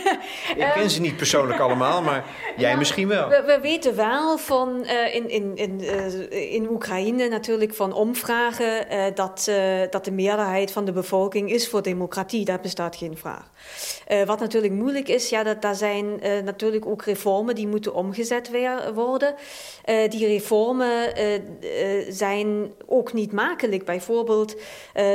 [0.56, 2.24] Ik ken ze niet persoonlijk allemaal, maar
[2.56, 3.28] jij nou, misschien wel.
[3.28, 8.86] We, we, weten wel van uh, in, in, in, uh, in Oekraïne natuurlijk van omvragen
[8.92, 9.50] uh, dat,
[9.90, 12.44] dat de meerderheid van de bevolking is voor democratie.
[12.44, 13.50] Daar bestaat geen vraag.
[14.26, 18.92] wat natuurlijk moeilijk is, ja, dat daar zijn natuurlijk ook reformen die moeten omgezet weer,
[18.94, 19.34] worden.
[20.08, 21.12] die reformen
[22.08, 23.84] zijn ook niet makkelijk.
[23.84, 24.56] Bijvoorbeeld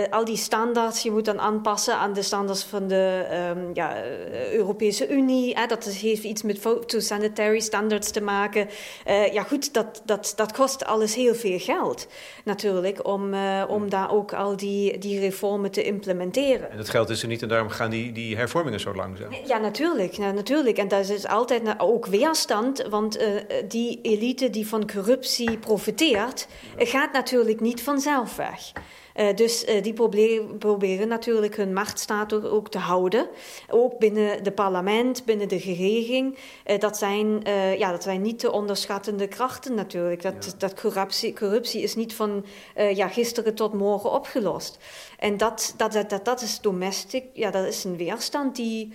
[0.09, 4.53] al die standaards, je moet dan aanpassen aan de standaards van de um, ja, eh,
[4.53, 5.55] Europese Unie.
[5.55, 8.67] Hè, dat heeft iets met photosanitary standards te maken.
[9.07, 12.07] Uh, ja, goed, dat, dat, dat kost alles heel veel geld
[12.43, 16.71] natuurlijk om, uh, om daar ook al die, die reformen te implementeren.
[16.71, 19.29] En dat geld is er niet en daarom gaan die, die hervormingen zo langzaam.
[19.45, 20.13] Ja, natuurlijk.
[20.13, 20.77] Ja, natuurlijk.
[20.77, 23.27] En dat is altijd ook weerstand, want uh,
[23.67, 28.71] die elite die van corruptie profiteert, gaat natuurlijk niet vanzelf weg.
[29.17, 33.27] Uh, dus uh, die proberen, proberen natuurlijk hun machtsstatus ook te houden.
[33.69, 36.37] Ook binnen het parlement, binnen de regering.
[36.65, 37.41] Uh, dat, zijn,
[37.77, 40.21] ja, dat zijn niet te onderschattende krachten natuurlijk.
[40.21, 40.51] Dat, ja.
[40.57, 42.45] dat corruptie, corruptie is niet van
[42.93, 44.77] ja, gisteren tot morgen opgelost.
[45.19, 48.93] En dat, dat, dat, dat is domestic, ja, dat is een weerstand die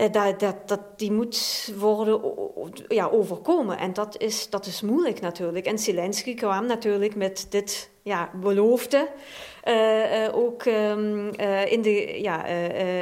[0.00, 2.20] Uh, dat, dat, dat, die moet worden
[2.88, 3.78] ja, overkomen.
[3.78, 5.66] En dat is, dat is moeilijk natuurlijk.
[5.66, 9.08] En Zelensky kwam natuurlijk met dit ja, belofte.
[9.68, 12.46] Uh, uh, ook um, uh, in, de, ja,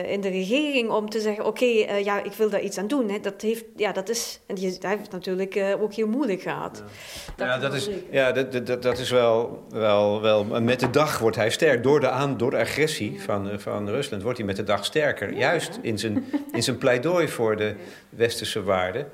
[0.04, 3.10] in de regering om te zeggen: Oké, okay, ja, ik wil daar iets aan doen.
[3.10, 3.20] Hè.
[3.20, 6.82] Dat, heeft, ja, dat, is, en die, dat heeft natuurlijk ook heel moeilijk gehad.
[6.86, 10.44] Ja, dat, ja, dat is, ja, dat, dat, dat is wel, wel, wel.
[10.44, 11.82] Met de dag wordt hij sterk.
[11.82, 15.32] Door de, aan, door de agressie van, van Rusland wordt hij met de dag sterker.
[15.32, 17.74] Juist in zijn, in zijn pleidooi voor de
[18.08, 19.10] westerse waarden.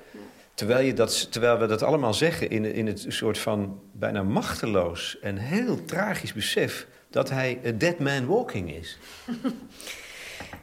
[0.60, 5.18] Terwijl, je dat, terwijl we dat allemaal zeggen in, in het soort van bijna machteloos
[5.20, 8.98] en heel tragisch besef dat hij a dead man walking is.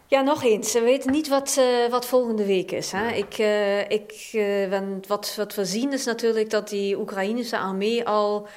[0.10, 0.73] Ja, nog eens.
[0.73, 2.91] We weten niet wat, uh, wat volgende week is.
[2.91, 3.12] Hè?
[3.12, 8.47] Ik, uh, ik, uh, wat, wat we zien is natuurlijk dat die Oekraïnse armee al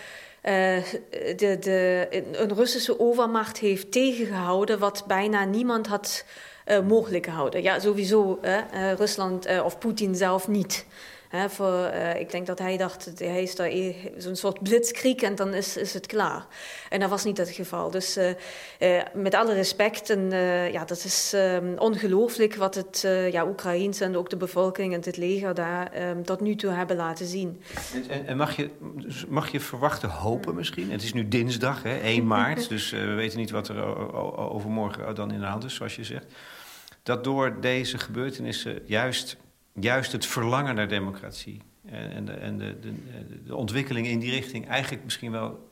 [0.43, 6.25] de, de, een Russische overmacht heeft tegengehouden, wat bijna niemand had
[6.87, 7.63] mogelijk gehouden.
[7.63, 8.41] Ja, sowieso
[8.97, 10.87] Rusland of Poetin zelf niet
[11.31, 13.71] voor, uh, ik denk dat hij dacht, hij is daar
[14.17, 16.47] zo'n soort blitzkrieg en dan is, is het klaar.
[16.89, 17.91] En dat was niet het geval.
[17.91, 18.29] Dus uh,
[18.81, 20.31] uh, met alle respect, en,
[20.73, 25.17] ja, dat is um, ongelooflijk wat het ja, Oekraïens en ook de bevolking en het
[25.17, 27.63] leger daar um, tot nu toe hebben laten zien.
[28.09, 28.71] En, en, mag, je,
[29.29, 30.91] mag je verwachten, hopen misschien?
[30.91, 33.85] Het is nu dinsdag, hè, 1 maart, dus we weten niet wat er
[34.37, 36.27] overmorgen dan in de hand is, zoals je zegt.
[37.03, 39.37] Dat door deze gebeurtenissen juist
[39.81, 42.93] juist het verlangen naar democratie en, de, en de, de,
[43.45, 45.71] de ontwikkelingen in die richting eigenlijk misschien wel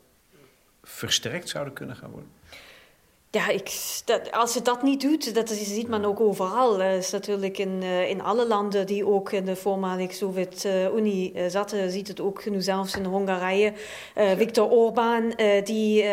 [0.82, 2.30] versterkt zouden kunnen gaan worden?
[3.30, 6.76] Ja, ik, dat, als je dat niet doet, dat ziet men ook overal.
[6.76, 11.42] Dat is natuurlijk in, uh, in alle landen die ook in de voormalige Sovjet-Unie uh,
[11.48, 13.72] zaten, ziet het ook nu zelfs in Hongarije.
[14.16, 16.04] Uh, Viktor Orbán, die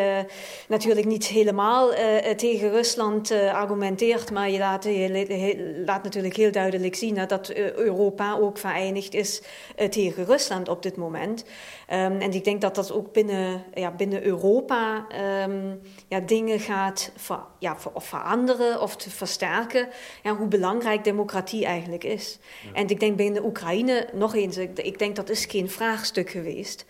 [0.67, 1.89] natuurlijk niet helemaal
[2.35, 8.57] tegen Rusland argumenteert, maar je laat, je laat natuurlijk heel duidelijk zien dat Europa ook
[8.57, 9.41] verenigd is
[9.89, 11.45] tegen Rusland op dit moment.
[11.89, 15.05] Um, en ik denk dat dat ook binnen, ja, binnen Europa
[15.43, 19.87] um, ja, dingen gaat ver, ja, ver, of veranderen of te versterken.
[20.23, 22.39] Ja, hoe belangrijk democratie eigenlijk is.
[22.63, 22.73] Ja.
[22.73, 26.85] En ik denk binnen Oekraïne, nog eens, ik, ik denk dat is geen vraagstuk geweest.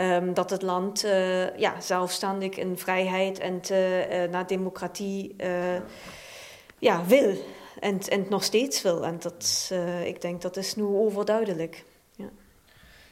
[0.00, 5.80] Um, dat het land uh, ja, zelfstandig in vrijheid en te, uh, naar democratie uh,
[6.78, 7.34] ja, wil.
[7.80, 9.04] En, en nog steeds wil.
[9.04, 9.72] En dat,
[10.04, 11.84] ik denk dat is nu overduidelijk.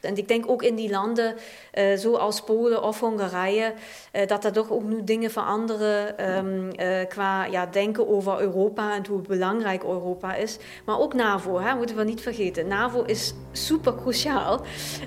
[0.03, 1.35] En ik denk ook in die landen,
[1.73, 3.73] uh, zoals Polen of Hongarije,
[4.13, 6.71] uh, dat er toch ook nu dingen veranderen um,
[7.07, 10.57] qua ja, denken over Europa en hoe belangrijk Europa is.
[10.85, 12.67] Maar ook NAVO, hè, moeten we niet vergeten.
[12.67, 14.61] NAVO is super cruciaal.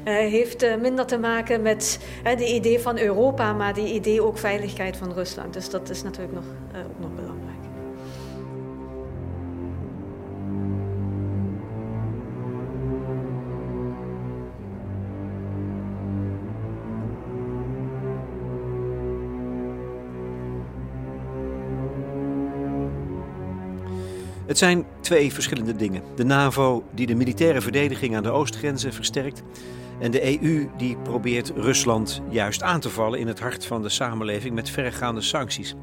[0.04, 5.12] heeft minder te maken met de idee van Europa, maar de idee ook veiligheid van
[5.12, 5.52] Rusland.
[5.52, 6.44] Dus dat is natuurlijk nog,
[6.76, 7.45] ook nog belangrijk.
[24.46, 26.02] Het zijn twee verschillende dingen.
[26.14, 29.42] De NAVO die de militaire verdediging aan de oostgrenzen versterkt
[30.00, 33.88] en de EU die probeert Rusland juist aan te vallen in het hart van de
[33.88, 35.74] samenleving met verregaande sancties.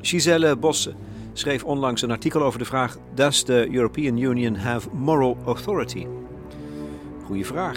[0.00, 0.94] Giselle Bosse
[1.32, 6.06] schreef onlangs een artikel over de vraag: Does the European Union have moral authority?
[7.24, 7.76] Goeie vraag.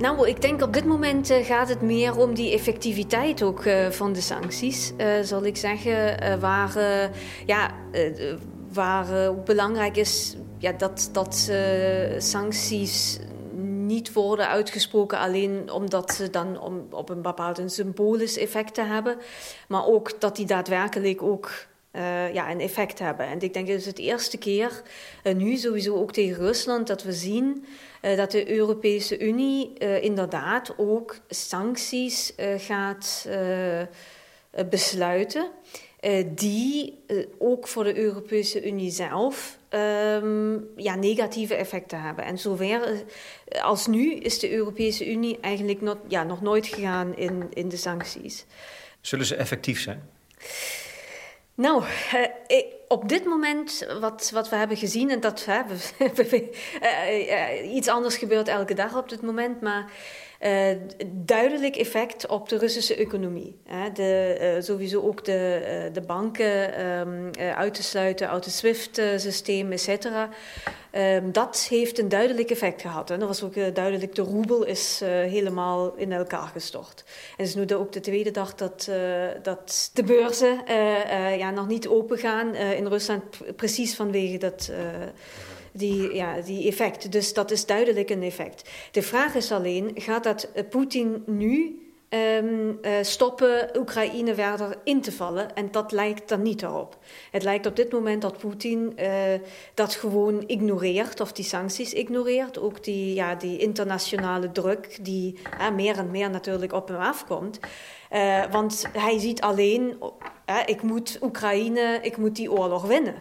[0.00, 3.90] Nou, ik denk op dit moment uh, gaat het meer om die effectiviteit ook uh,
[3.90, 6.40] van de sancties, uh, zal ik zeggen.
[6.40, 6.72] waar,
[7.46, 7.70] ja,
[8.74, 13.18] waar ook belangrijk is ja, dat, dat uh, sancties
[13.62, 19.16] niet worden uitgesproken alleen omdat ze dan om, op een bepaald symbolisch effect te hebben,
[19.68, 21.50] maar ook dat die daadwerkelijk ook
[21.92, 23.26] uh, ja, een effect hebben.
[23.26, 24.82] En ik denk dat het het eerste keer,
[25.36, 27.64] nu sowieso ook tegen Rusland, dat we zien
[28.00, 33.28] dat de Europese Unie inderdaad ook sancties gaat
[34.68, 35.50] besluiten.
[36.04, 42.24] Uh, die uh, ook voor de Europese Unie zelf um, ja, negatieve effecten hebben.
[42.24, 47.16] En zover uh, als nu is de Europese Unie eigenlijk not, ja, nog nooit gegaan
[47.16, 48.44] in, in de sancties.
[49.00, 50.10] Zullen ze effectief zijn?
[51.54, 51.84] Nou,
[52.88, 55.62] op dit moment, wat, wat we hebben gezien, en dat hè,
[57.76, 59.92] iets anders gebeurt elke dag op dit moment, maar
[60.44, 60.66] uh,
[61.06, 63.56] duidelijk effect op de Russische economie.
[63.66, 63.92] Hè.
[63.92, 69.72] De, uh, sowieso ook de, uh, de banken um, uit te sluiten uit het SWIFT-systeem,
[69.72, 70.28] et cetera.
[70.92, 73.10] Um, dat heeft een duidelijk effect gehad.
[73.10, 77.04] En dat was ook duidelijk, de roebel is helemaal in elkaar gestort.
[77.06, 78.90] En het is nu ook de tweede dag dat,
[79.42, 80.62] dat de beurzen
[81.38, 83.22] ja, nog niet open gaan in Rusland,
[83.56, 84.72] precies vanwege dat
[85.76, 87.12] die, ja, die effect.
[87.12, 88.70] Dus dat is duidelijk een effect.
[88.90, 91.78] De vraag is alleen, gaat dat Poetin nu
[92.38, 95.54] um, stoppen Oekraïne verder in te vallen.
[95.54, 96.98] En dat lijkt er niet op.
[97.30, 99.08] Het lijkt op dit moment dat Poetin uh,
[99.74, 102.58] dat gewoon ignoreert, of die sancties ignoreert.
[102.58, 105.38] Ook die, ja, die internationale druk die
[105.74, 107.58] meer en meer natuurlijk op hem afkomt.
[108.50, 109.96] want hij ziet alleen,
[110.66, 113.14] ik moet Oekraïne, ik moet die oorlog winnen.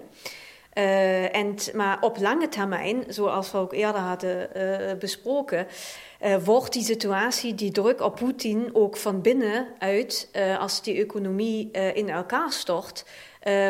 [0.78, 5.67] Uh, en, maar op lange termijn, zoals we ook eerder hadden uh, besproken,
[6.21, 12.09] uh, wordt die situatie, die druk op Poetin ook van binnenuit, als die economie in
[12.09, 13.05] elkaar stort,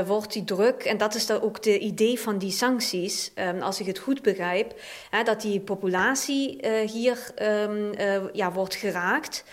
[0.06, 3.80] wordt die druk, en dat is dan ook de idee van die sancties, um, als
[3.80, 4.80] ik het goed begrijp,
[5.24, 7.92] dat die populatie hier um,
[8.34, 9.44] ja, wordt geraakt.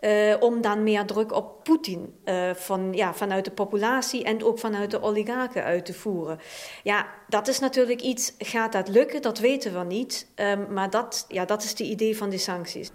[0.00, 4.58] Uh, om dan meer druk op Poetin uh, van, ja, vanuit de populatie en ook
[4.58, 6.38] vanuit de oligarchen uit te voeren.
[6.82, 9.22] Ja, dat is natuurlijk iets, gaat dat lukken?
[9.22, 10.26] Dat weten we niet.
[10.36, 12.90] Um, maar dat, ja, dat is de idee van die sancties.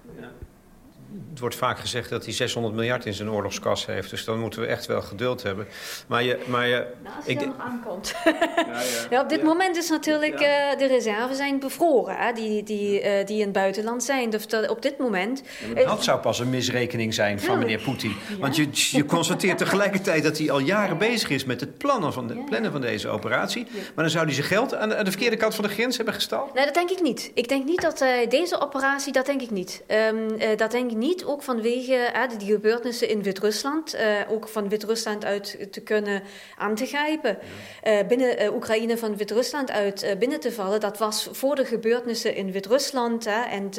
[1.29, 4.09] Het wordt vaak gezegd dat hij 600 miljard in zijn oorlogskas heeft.
[4.09, 5.67] Dus dan moeten we echt wel geduld hebben.
[6.07, 8.15] Maar je, maar je, nou, als het nog aankomt.
[8.23, 8.33] ja,
[8.65, 8.81] ja.
[9.09, 12.15] ja, op dit moment is natuurlijk uh, de reserves zijn bevroren.
[12.15, 14.29] Hè, die, die, uh, die in het buitenland zijn.
[14.29, 15.43] Dus dat, op dit moment...
[15.85, 18.15] dat zou pas een misrekening zijn van meneer Poetin.
[18.39, 21.45] Want je, je constateert tegelijkertijd dat hij al jaren bezig is...
[21.45, 23.67] met het plannen van, de, plannen van deze operatie.
[23.73, 25.95] Maar dan zou hij zijn geld aan de, aan de verkeerde kant van de grens
[25.95, 26.53] hebben gestald?
[26.53, 27.31] Nee, dat denk ik niet.
[27.33, 29.13] Ik denk niet dat uh, deze operatie...
[29.13, 29.83] Dat denk ik niet.
[29.87, 34.69] Um, dat denk ik niet ook vanwege uh, die gebeurtenissen in Wit-Rusland, uh, ook van
[34.69, 36.23] Wit-Rusland uit te kunnen
[36.57, 37.37] aan te grijpen.
[37.83, 42.51] Uh, binnen Oekraïne van Wit-Rusland uit binnen te vallen, dat was voor de gebeurtenissen in
[42.51, 43.71] Wit-Rusland en,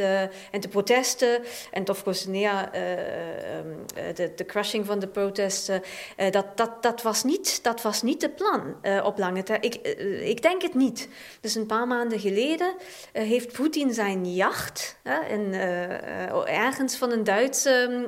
[0.50, 2.68] en de protesten en of course neer,
[4.14, 5.82] de, de crashing van de protesten.
[6.30, 9.72] dat, dat, dat, was niet, dat was niet de plan op lange termijn.
[9.72, 9.74] Ik,
[10.20, 11.08] ik denk het niet.
[11.40, 12.74] Dus een paar maanden geleden
[13.12, 14.96] heeft Poetin zijn jacht
[15.28, 15.54] in,
[16.44, 18.04] ergens van een Duitse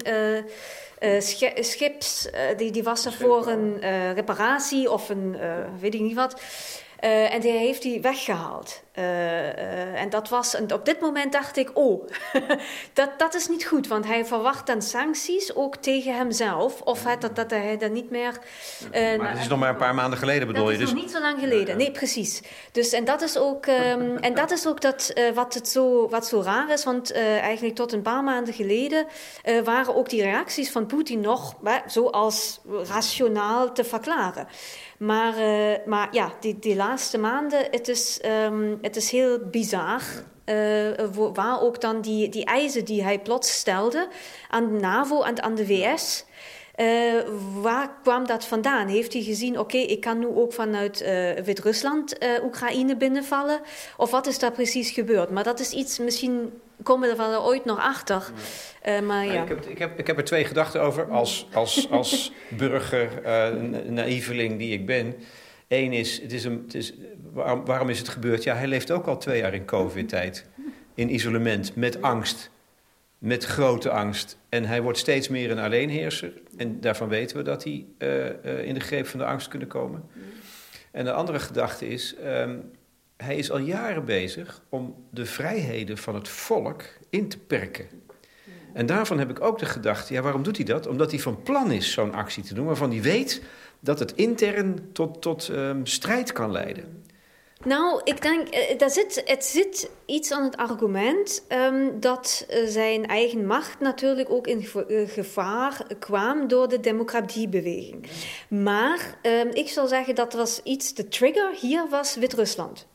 [1.01, 1.21] uh,
[1.61, 3.81] schips, die, die was er voor een
[4.15, 5.37] reparatie of een
[5.81, 6.41] weet ik niet wat.
[7.01, 8.84] En die heeft hij weggehaald.
[8.99, 12.09] Uh, uh, en dat was, en op dit moment dacht ik, oh,
[12.92, 17.18] dat, dat is niet goed, want hij verwacht dan sancties ook tegen hemzelf, of hij,
[17.18, 18.38] dat, dat hij dan niet meer.
[19.18, 20.78] Maar het is nog maar een paar maanden geleden, bedoel je?
[20.78, 22.42] Dat is nog niet zo lang geleden, nee, precies.
[22.72, 26.26] Dus en dat is ook, um, en dat is ook dat, wat, het zo, wat
[26.26, 29.07] zo raar is, want eigenlijk tot een paar maanden geleden
[29.64, 31.55] waren ook die reacties van Poetin nog
[31.86, 34.49] zo als rationaal te verklaren.
[34.99, 35.34] Maar,
[35.86, 38.20] maar ja, die, die laatste maanden, het is.
[38.44, 40.03] Um, het is heel bizar.
[40.44, 40.90] Uh,
[41.34, 44.09] waar ook dan die, die eisen die hij plots stelde
[44.49, 46.24] aan de NAVO en aan de VS.
[46.76, 47.22] Uh,
[47.61, 48.88] waar kwam dat vandaan?
[48.88, 53.61] Heeft hij gezien, oké, ik kan nu ook vanuit uh, Wit-Rusland uh, Oekraïne binnenvallen?
[53.97, 55.30] Of wat is daar precies gebeurd?
[55.30, 58.31] Maar dat is iets, misschien komen er ooit nog achter.
[59.05, 59.43] maar ja.
[59.43, 63.22] ik, heb, ik, heb, ik heb er twee gedachten over als, als, als burger,
[63.91, 65.14] naïveling die ik ben.
[65.68, 66.95] Eén is, het is, een, het is
[67.33, 68.43] waarom, waarom is het gebeurd?
[68.43, 70.47] Ja, hij leeft ook al twee jaar in COVID-tijd.
[70.95, 72.51] In isolement, met angst.
[73.18, 74.39] Met grote angst.
[74.49, 76.33] En hij wordt steeds meer een alleenheerser.
[76.57, 79.68] En daarvan weten we dat hij uh, uh, in de greep van de angst kunnen
[79.68, 80.05] komen.
[80.91, 82.70] En de andere gedachte is, um,
[83.17, 87.87] hij is al jaren bezig om de vrijheden van het volk in te perken.
[88.73, 90.87] En daarvan heb ik ook de gedachte, ja, waarom doet hij dat?
[90.87, 93.43] Omdat hij van plan is zo'n actie te doen, waarvan hij weet
[93.81, 97.05] dat het intern tot, tot um, strijd kan leiden.
[97.64, 102.67] Nou, ik denk, uh, daar zit, het zit iets aan het argument um, dat uh,
[102.67, 108.07] zijn eigen macht natuurlijk ook in uh, gevaar kwam door de democratiebeweging.
[108.49, 112.87] Maar um, ik zal zeggen dat was iets, de trigger hier was Wit-Rusland.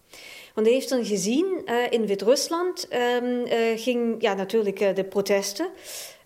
[0.53, 2.87] Want hij heeft dan gezien in Wit-Rusland
[3.21, 3.47] um,
[3.77, 5.69] ging ja, natuurlijk de protesten.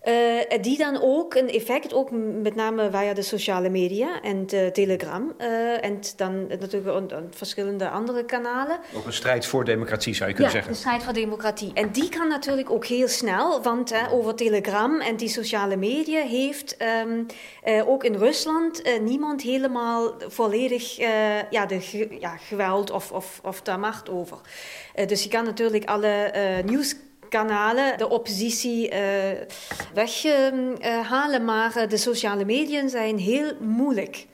[0.06, 2.10] Uh, die dan ook een effect, ook
[2.42, 5.34] met name via de sociale media en de Telegram.
[5.40, 8.78] Uh, en dan natuurlijk verschillende andere kanalen.
[8.96, 10.76] Ook een strijd voor democratie zou je kunnen ja, zeggen.
[10.76, 11.70] een strijd voor democratie.
[11.74, 16.22] En die kan natuurlijk ook heel snel, want uh, over Telegram en die sociale media
[16.22, 16.76] heeft
[17.06, 17.26] um,
[17.86, 20.96] ook in Rusland niemand helemaal volledig
[21.50, 24.38] ja, de ja, geweld of, of, of de macht over.
[25.06, 26.32] dus je kan natuurlijk alle
[26.64, 26.94] nieuws
[27.28, 28.98] kanalen de oppositie uh,
[29.94, 31.44] weghalen.
[31.44, 34.26] maar eh, de sociale media zijn heel moeilijk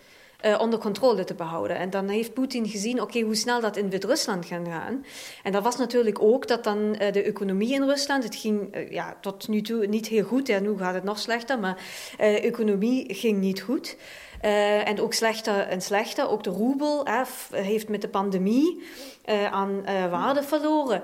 [0.59, 1.76] onder controle te behouden.
[1.76, 5.05] En dan heeft Poetin gezien, oké, hoe snel dat in Wit-Rusland kan gaan.
[5.43, 9.49] En dat was natuurlijk ook dat dan de economie in Rusland, het ging ja, tot
[9.49, 11.82] nu toe niet heel goed, ja, nu gaat het nog slechter, maar
[12.16, 13.97] de economie ging niet goed.
[14.45, 16.28] Uh, en ook slechter en slechter.
[16.28, 17.07] Ook de roebel
[17.53, 18.82] heeft met de pandemie
[19.26, 21.03] uh, aan uh, waarde verloren.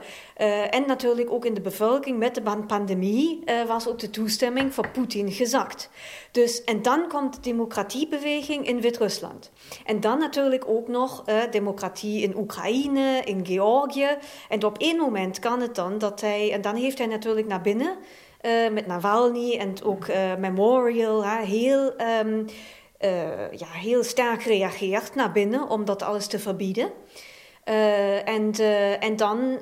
[0.71, 5.33] en natuurlijk ook in de bevolking met de pandemie was ook de toestemming voor Poetin
[5.33, 5.91] gezakt.
[6.31, 9.51] Dus, en dan komt de democratiebeweging in Wit-Rusland.
[9.85, 14.17] En dan natuurlijk ook nog democratie in Oekraïne, in Georgië.
[14.49, 17.61] En op één moment kan het dan dat hij, en dan heeft hij natuurlijk naar
[17.61, 17.97] binnen
[18.73, 20.07] met Navalny en ook
[20.39, 22.47] Memorial hè, heel, um,
[23.01, 26.93] uh, ja, heel sterk reageert naar binnen om dat alles te verbieden.
[28.25, 28.53] en,
[29.01, 29.59] en dan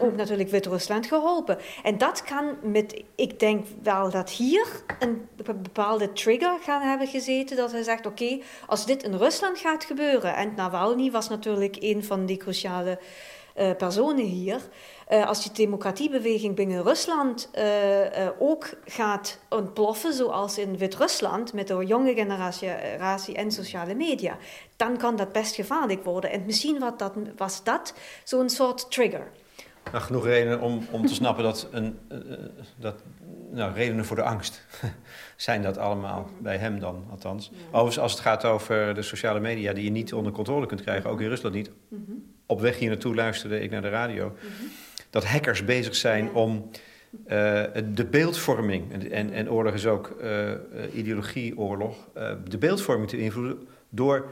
[0.00, 1.58] ook natuurlijk Wit-Rusland geholpen.
[1.82, 4.66] En dat kan met, ik denk wel dat hier
[4.98, 7.56] een bepaalde trigger gaan hebben gezeten.
[7.56, 10.36] Dat hij zegt: oké, als dit in Rusland gaat gebeuren.
[10.36, 12.98] En Navalny was natuurlijk een van die cruciale
[13.76, 14.60] personen hier.
[15.12, 21.66] Uh, als die democratiebeweging binnen Rusland uh, uh, ook gaat ontploffen, zoals in Wit-Rusland met
[21.66, 24.36] de jonge generatie en sociale media,
[24.76, 26.30] dan kan dat best gevaarlijk worden.
[26.30, 27.94] En misschien was dat, was dat
[28.24, 29.26] zo'n soort trigger.
[29.92, 31.98] Nou, genoeg redenen om, om te snappen dat, een,
[32.76, 33.02] dat
[33.50, 34.64] nou, redenen voor de angst
[35.36, 37.50] zijn dat allemaal, bij hem dan althans.
[37.52, 37.66] Ja.
[37.66, 41.10] Overigens, als het gaat over de sociale media die je niet onder controle kunt krijgen,
[41.10, 41.70] ook in Rusland niet.
[41.88, 42.34] Mm -hmm.
[42.46, 44.24] Op weg hier naartoe luisterde ik naar de radio.
[44.28, 44.70] Mm -hmm
[45.10, 46.70] dat hackers bezig zijn om
[47.24, 47.62] uh,
[47.94, 50.52] de beeldvorming, en, en, en, oorlog is ook uh,
[50.94, 54.26] ideologieoorlog, uh, de beeldvorming te beïnvloeden door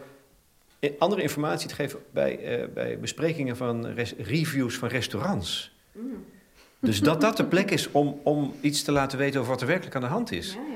[0.98, 3.86] andere informatie te geven bij, bij besprekingen van
[4.18, 5.76] reviews van restaurants.
[5.92, 6.24] Mm.
[6.80, 9.66] Dus dat dat de plek is om, om iets te laten weten over wat er
[9.66, 10.52] werkelijk aan de hand is.
[10.52, 10.75] Ja, ja, ja.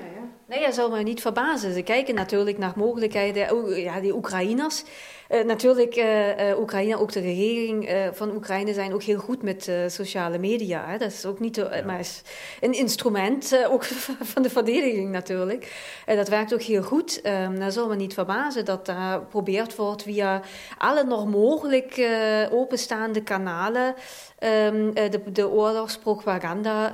[0.51, 1.73] Nee, dat zal me niet verbazen.
[1.73, 3.77] Ze kijken natuurlijk naar mogelijkheden.
[3.81, 4.85] Ja, die Oekraïners
[5.31, 10.39] uh, natuurlijk, uh, Oekraïne, ook de regering van Oekraïne zijn ook heel goed met sociale
[10.39, 10.85] media.
[10.87, 10.99] Hè.
[10.99, 11.83] Dat is ook niet, ja.
[11.87, 12.23] maar is
[12.61, 13.85] een instrument ook
[14.33, 15.73] van de verdediging natuurlijk.
[16.07, 17.21] En dat werkt ook heel goed.
[17.27, 20.43] Um, dan zal me niet verbazen dat daar geprobeerd wordt via
[20.79, 22.09] alle nog mogelijk
[22.53, 23.95] openstaande kanalen
[24.41, 26.93] um, de, de oorlogspropaganda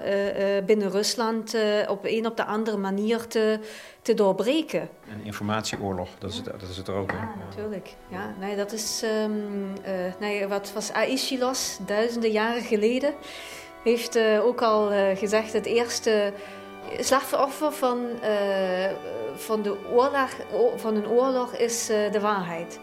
[0.66, 1.56] binnen Rusland
[1.88, 3.58] op een op de andere manier te
[4.06, 4.88] te doorbreken.
[5.10, 7.10] Een informatieoorlog, dat is het, dat is het er ook.
[7.10, 7.94] Ja, natuurlijk.
[8.08, 13.14] Ja, nee, dat is, um, uh, nee, wat was Aeschylus duizenden jaren geleden,
[13.84, 16.32] heeft ook al gezegd, het eerste
[16.98, 17.98] slachtoffer van,
[19.36, 20.30] van, de oorlog,
[20.76, 22.78] van een oorlog is de waarheid.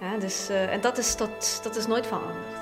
[0.00, 2.61] Ja, dus, en dat is, dat, dat is nooit veranderd.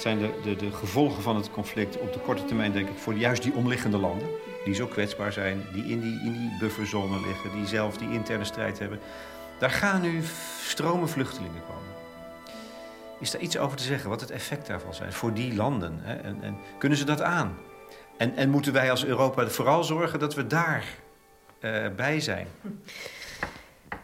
[0.00, 2.98] Het zijn de, de, de gevolgen van het conflict op de korte termijn, denk ik,
[2.98, 4.28] voor juist die omliggende landen.
[4.64, 8.44] Die zo kwetsbaar zijn, die in die, in die bufferzone liggen, die zelf die interne
[8.44, 9.00] strijd hebben.
[9.58, 10.22] Daar gaan nu
[10.62, 11.90] stromen vluchtelingen komen.
[13.20, 15.98] Is daar iets over te zeggen, wat het effect daarvan zijn voor die landen?
[16.02, 16.14] Hè?
[16.14, 17.58] En, en, kunnen ze dat aan?
[18.16, 20.84] En, en moeten wij als Europa vooral zorgen dat we daar
[21.60, 22.46] uh, bij zijn?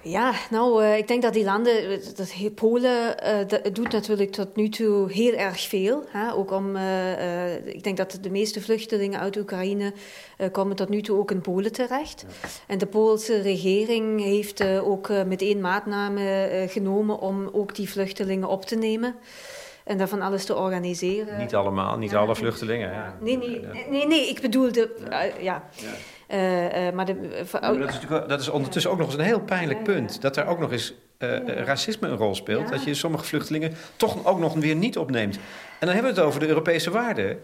[0.08, 4.56] Ja, nou, uh, ik denk dat die landen, dat Polen uh, dat doet natuurlijk tot
[4.56, 6.04] nu toe heel erg veel.
[6.08, 6.32] Hè?
[6.32, 9.92] Ook om, uh, ik denk dat de meeste vluchtelingen uit Oekraïne
[10.52, 12.24] komen tot nu toe ook in Polen terecht.
[12.28, 12.48] Ja.
[12.66, 18.76] En de Poolse regering heeft ook meteen maatnamen genomen om ook die vluchtelingen op te
[18.76, 19.14] nemen
[19.84, 21.38] en daarvan alles te organiseren.
[21.38, 22.92] Niet allemaal, niet ja, alle vluchtelingen.
[22.92, 23.16] Ja.
[23.20, 24.90] Nee, nee, nee, nee, ik bedoelde,
[25.40, 25.64] ja.
[25.82, 25.92] Uh, uh,
[26.94, 30.20] maar de, uh, dat, is dat is ondertussen ook nog eens een heel pijnlijk punt.
[30.20, 30.94] Dat er ook nog eens
[31.46, 32.68] racisme een rol speelt.
[32.68, 35.38] Dat je sommige vluchtelingen toch ook nog weer niet opneemt.
[35.78, 37.38] En dan hebben we het over de Europese waarden.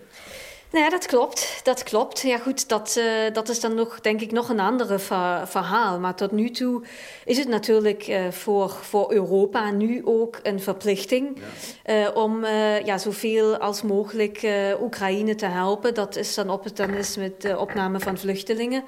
[0.73, 1.61] Nou ja, dat klopt.
[1.63, 2.21] Dat klopt.
[2.21, 4.99] Ja, goed, dat, uh, dat is dan nog, denk ik, nog een andere
[5.47, 5.99] verhaal.
[5.99, 6.83] Maar tot nu toe
[7.25, 11.41] is het natuurlijk uh, voor, voor Europa nu ook een verplichting
[11.85, 12.09] ja.
[12.09, 12.45] uh, om
[12.85, 14.47] ja, zoveel als mogelijk
[14.81, 15.95] Oekraïne te helpen.
[15.95, 18.85] Dat is dan op het dan is met de opname van vluchtelingen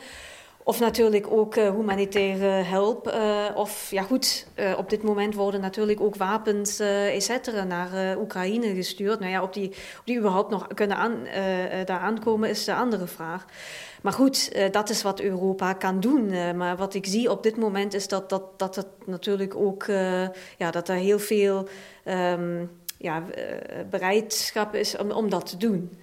[0.66, 3.06] Of natuurlijk ook uh, humanitaire hulp.
[3.06, 8.18] Uh, of ja goed, uh, op dit moment worden natuurlijk ook wapens et cetera naar
[8.18, 9.20] Oekraïne gestuurd.
[9.20, 11.16] Nou ja, of die, of die überhaupt nog kunnen aan,
[11.84, 13.44] daar aankomen is de andere vraag.
[14.02, 16.56] Maar goed, dat is wat Europa kan doen.
[16.56, 19.84] maar wat ik zie op dit moment is dat, dat, dat het natuurlijk ook
[20.58, 21.68] ja, dat er heel veel
[22.04, 23.22] um, ja,
[23.90, 25.98] bereidschap is om, om dat te doen.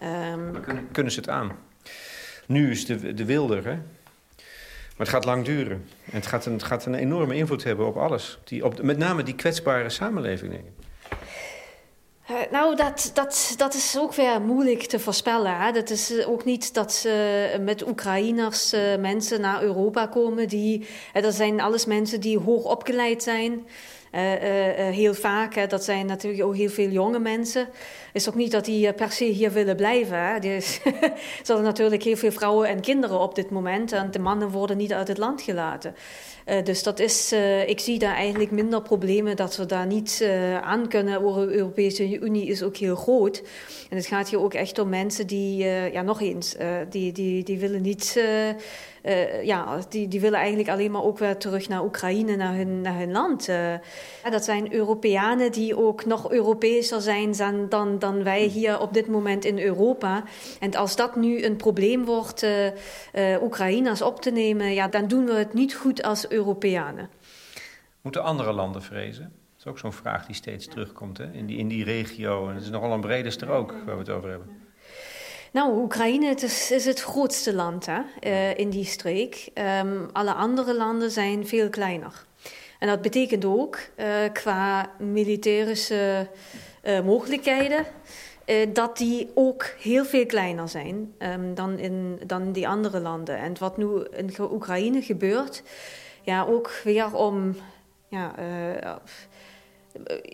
[0.00, 0.32] Ja.
[0.32, 1.52] Um, maar kunnen, kunnen ze het aan?
[2.46, 3.78] Nu is de, de wilder, hè?
[4.96, 5.88] Maar het gaat lang duren.
[6.04, 8.38] En het gaat een, het gaat een enorme invloed hebben op alles.
[8.44, 10.72] Die, op, met name die kwetsbare samenleving, denk ik.
[12.30, 15.56] Uh, nou, dat, dat, dat is ook weer moeilijk te voorspellen.
[15.56, 15.72] Hè?
[15.72, 20.48] Dat is eh, ook niet dat ze met Oekraïners mensen naar Europa komen.
[20.48, 23.66] Die, dat zijn alles mensen die hoog opgeleid zijn.
[24.14, 27.68] Uh, uh, heel vaak, hè, dat zijn natuurlijk ook heel veel jonge mensen.
[28.12, 30.18] is ook niet dat die per se hier willen blijven.
[30.18, 30.38] Hè.
[30.38, 30.62] Er
[31.42, 33.92] zijn natuurlijk heel veel vrouwen en kinderen op dit moment.
[33.92, 35.94] En de mannen worden niet uit het land gelaten.
[36.46, 37.32] Uh, dus dat is,
[37.66, 40.28] ik zie daar eigenlijk minder problemen dat we daar niet
[40.62, 41.22] aan kunnen.
[41.22, 43.42] De Europese Unie is ook heel groot.
[43.90, 46.56] En het gaat hier ook echt om mensen die, ja nog eens,
[46.88, 48.20] die, die, die willen niet
[49.42, 52.98] ja, die, die willen eigenlijk alleen maar ook weer terug naar Oekraïne, naar hun, naar
[52.98, 53.48] hun land.
[54.30, 59.06] Dat zijn Europeanen die ook nog Europeeser zijn dan, dan, dan wij hier op dit
[59.06, 60.24] moment in Europa.
[60.60, 62.46] En als dat nu een probleem wordt,
[63.42, 67.10] Oekraïners op te nemen, ja, dan doen we het niet goed als Europeanen.
[68.00, 69.22] Moeten andere landen vrezen?
[69.22, 71.32] Dat is ook zo'n vraag die steeds terugkomt hè?
[71.32, 72.48] In, die, in die regio.
[72.48, 74.60] En het is nogal een brede strook waar we het over hebben.
[75.52, 79.48] Nou, Oekraïne het is, is, het grootste land hè, uh, in die streek.
[79.54, 82.24] Um, alle andere landen zijn veel kleiner.
[82.78, 86.26] En dat betekent ook uh, qua militaire
[86.82, 87.86] uh, mogelijkheden
[88.72, 93.38] dat die ook heel veel kleiner zijn um, dan, in, dan die andere landen.
[93.38, 95.62] En wat nu in Oekraïne gebeurt,
[96.22, 97.56] ja, ook weer om.
[98.08, 98.34] Ja,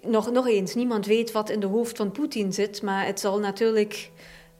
[0.02, 3.38] nog, nog eens, niemand weet wat in de hoofd van Poetin zit, maar het zal
[3.38, 4.10] natuurlijk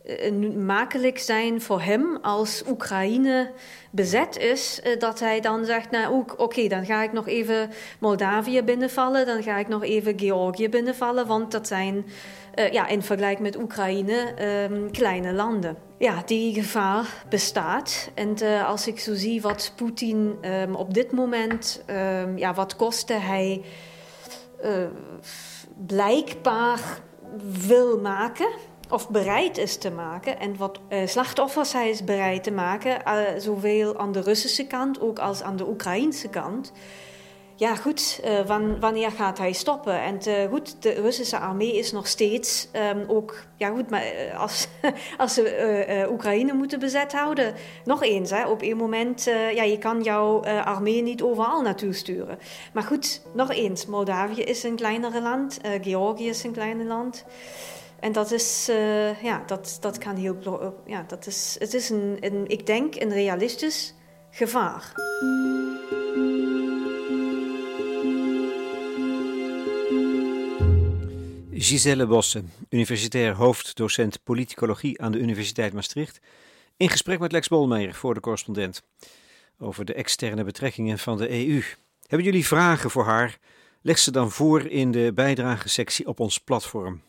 [0.09, 3.51] eh, makkelijk zijn voor hem als Oekraïne
[3.91, 8.63] bezet is, eh, dat hij dan zegt, nou oké, dan ga ik nog even Moldavië
[8.63, 12.07] binnenvallen, dan ga ik nog even Georgië binnenvallen, want dat zijn
[12.55, 14.35] uh, ja, in vergelijking met Oekraïne
[14.71, 15.77] um, kleine landen.
[15.99, 18.11] Ja, die gevaar bestaat.
[18.15, 22.77] En uh, als ik zo zie wat Poetin um, op dit moment, um, ja, wat
[22.77, 23.63] kostte hij
[24.65, 24.87] uh,
[25.87, 26.81] blijkbaar
[27.67, 28.49] wil maken
[28.91, 33.03] of bereid is te maken en wat slachtoffers hij is bereid te maken,
[33.41, 36.73] zowel aan de Russische kant ook als aan de Oekraïnse kant.
[37.59, 40.01] Ja, goed, uh, wanneer gaat hij stoppen?
[40.03, 44.05] En goed, de Russische armee is nog steeds um, ook, ja goed, maar
[44.37, 44.69] als,
[45.19, 47.55] als ze Oekraïne moeten bezet houden,
[47.85, 52.39] nog eens, hè, op een moment, ja, je kan jouw armee niet overal naartoe sturen.
[52.73, 57.25] Maar goed, nog eens, Moldavië is een kleinere land, Georgië is een kleiner land.
[58.01, 58.67] En dat is,
[59.23, 60.37] ja, dat, dat kan heel,
[60.87, 63.95] ja, dat is, het is een, een, ik denk, een realistisch
[64.31, 64.93] gevaar.
[71.61, 76.21] Giselle Bosse, universitair hoofddocent politicologie aan de Universiteit Maastricht,
[76.77, 78.83] in gesprek met Lex Bolmeijer voor de correspondent
[79.59, 81.63] over de externe betrekkingen van de EU.
[82.07, 83.39] Hebben jullie vragen voor haar?
[83.83, 87.03] Leg ze dan voor in de bijdragesectie op ons platform.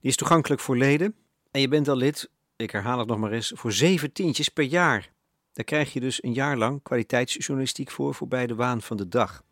[0.00, 1.14] Die is toegankelijk voor leden.
[1.50, 4.64] En je bent al lid, ik herhaal het nog maar eens, voor zeven tientjes per
[4.64, 5.10] jaar.
[5.52, 9.42] Daar krijg je dus een jaar lang kwaliteitsjournalistiek voor, voorbij de waan van de dag.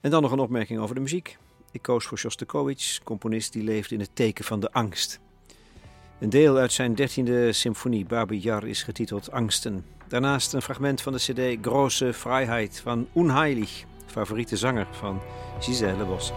[0.00, 1.36] En dan nog een opmerking over de muziek.
[1.74, 5.20] Ik koos voor Shostakovich, componist die leefde in het teken van de angst.
[6.20, 9.84] Een deel uit zijn dertiende symfonie Babi Yar is getiteld Angsten.
[10.08, 15.20] Daarnaast een fragment van de cd Große Freiheit van Unheilig, favoriete zanger van
[15.60, 16.32] Giselle Bosse.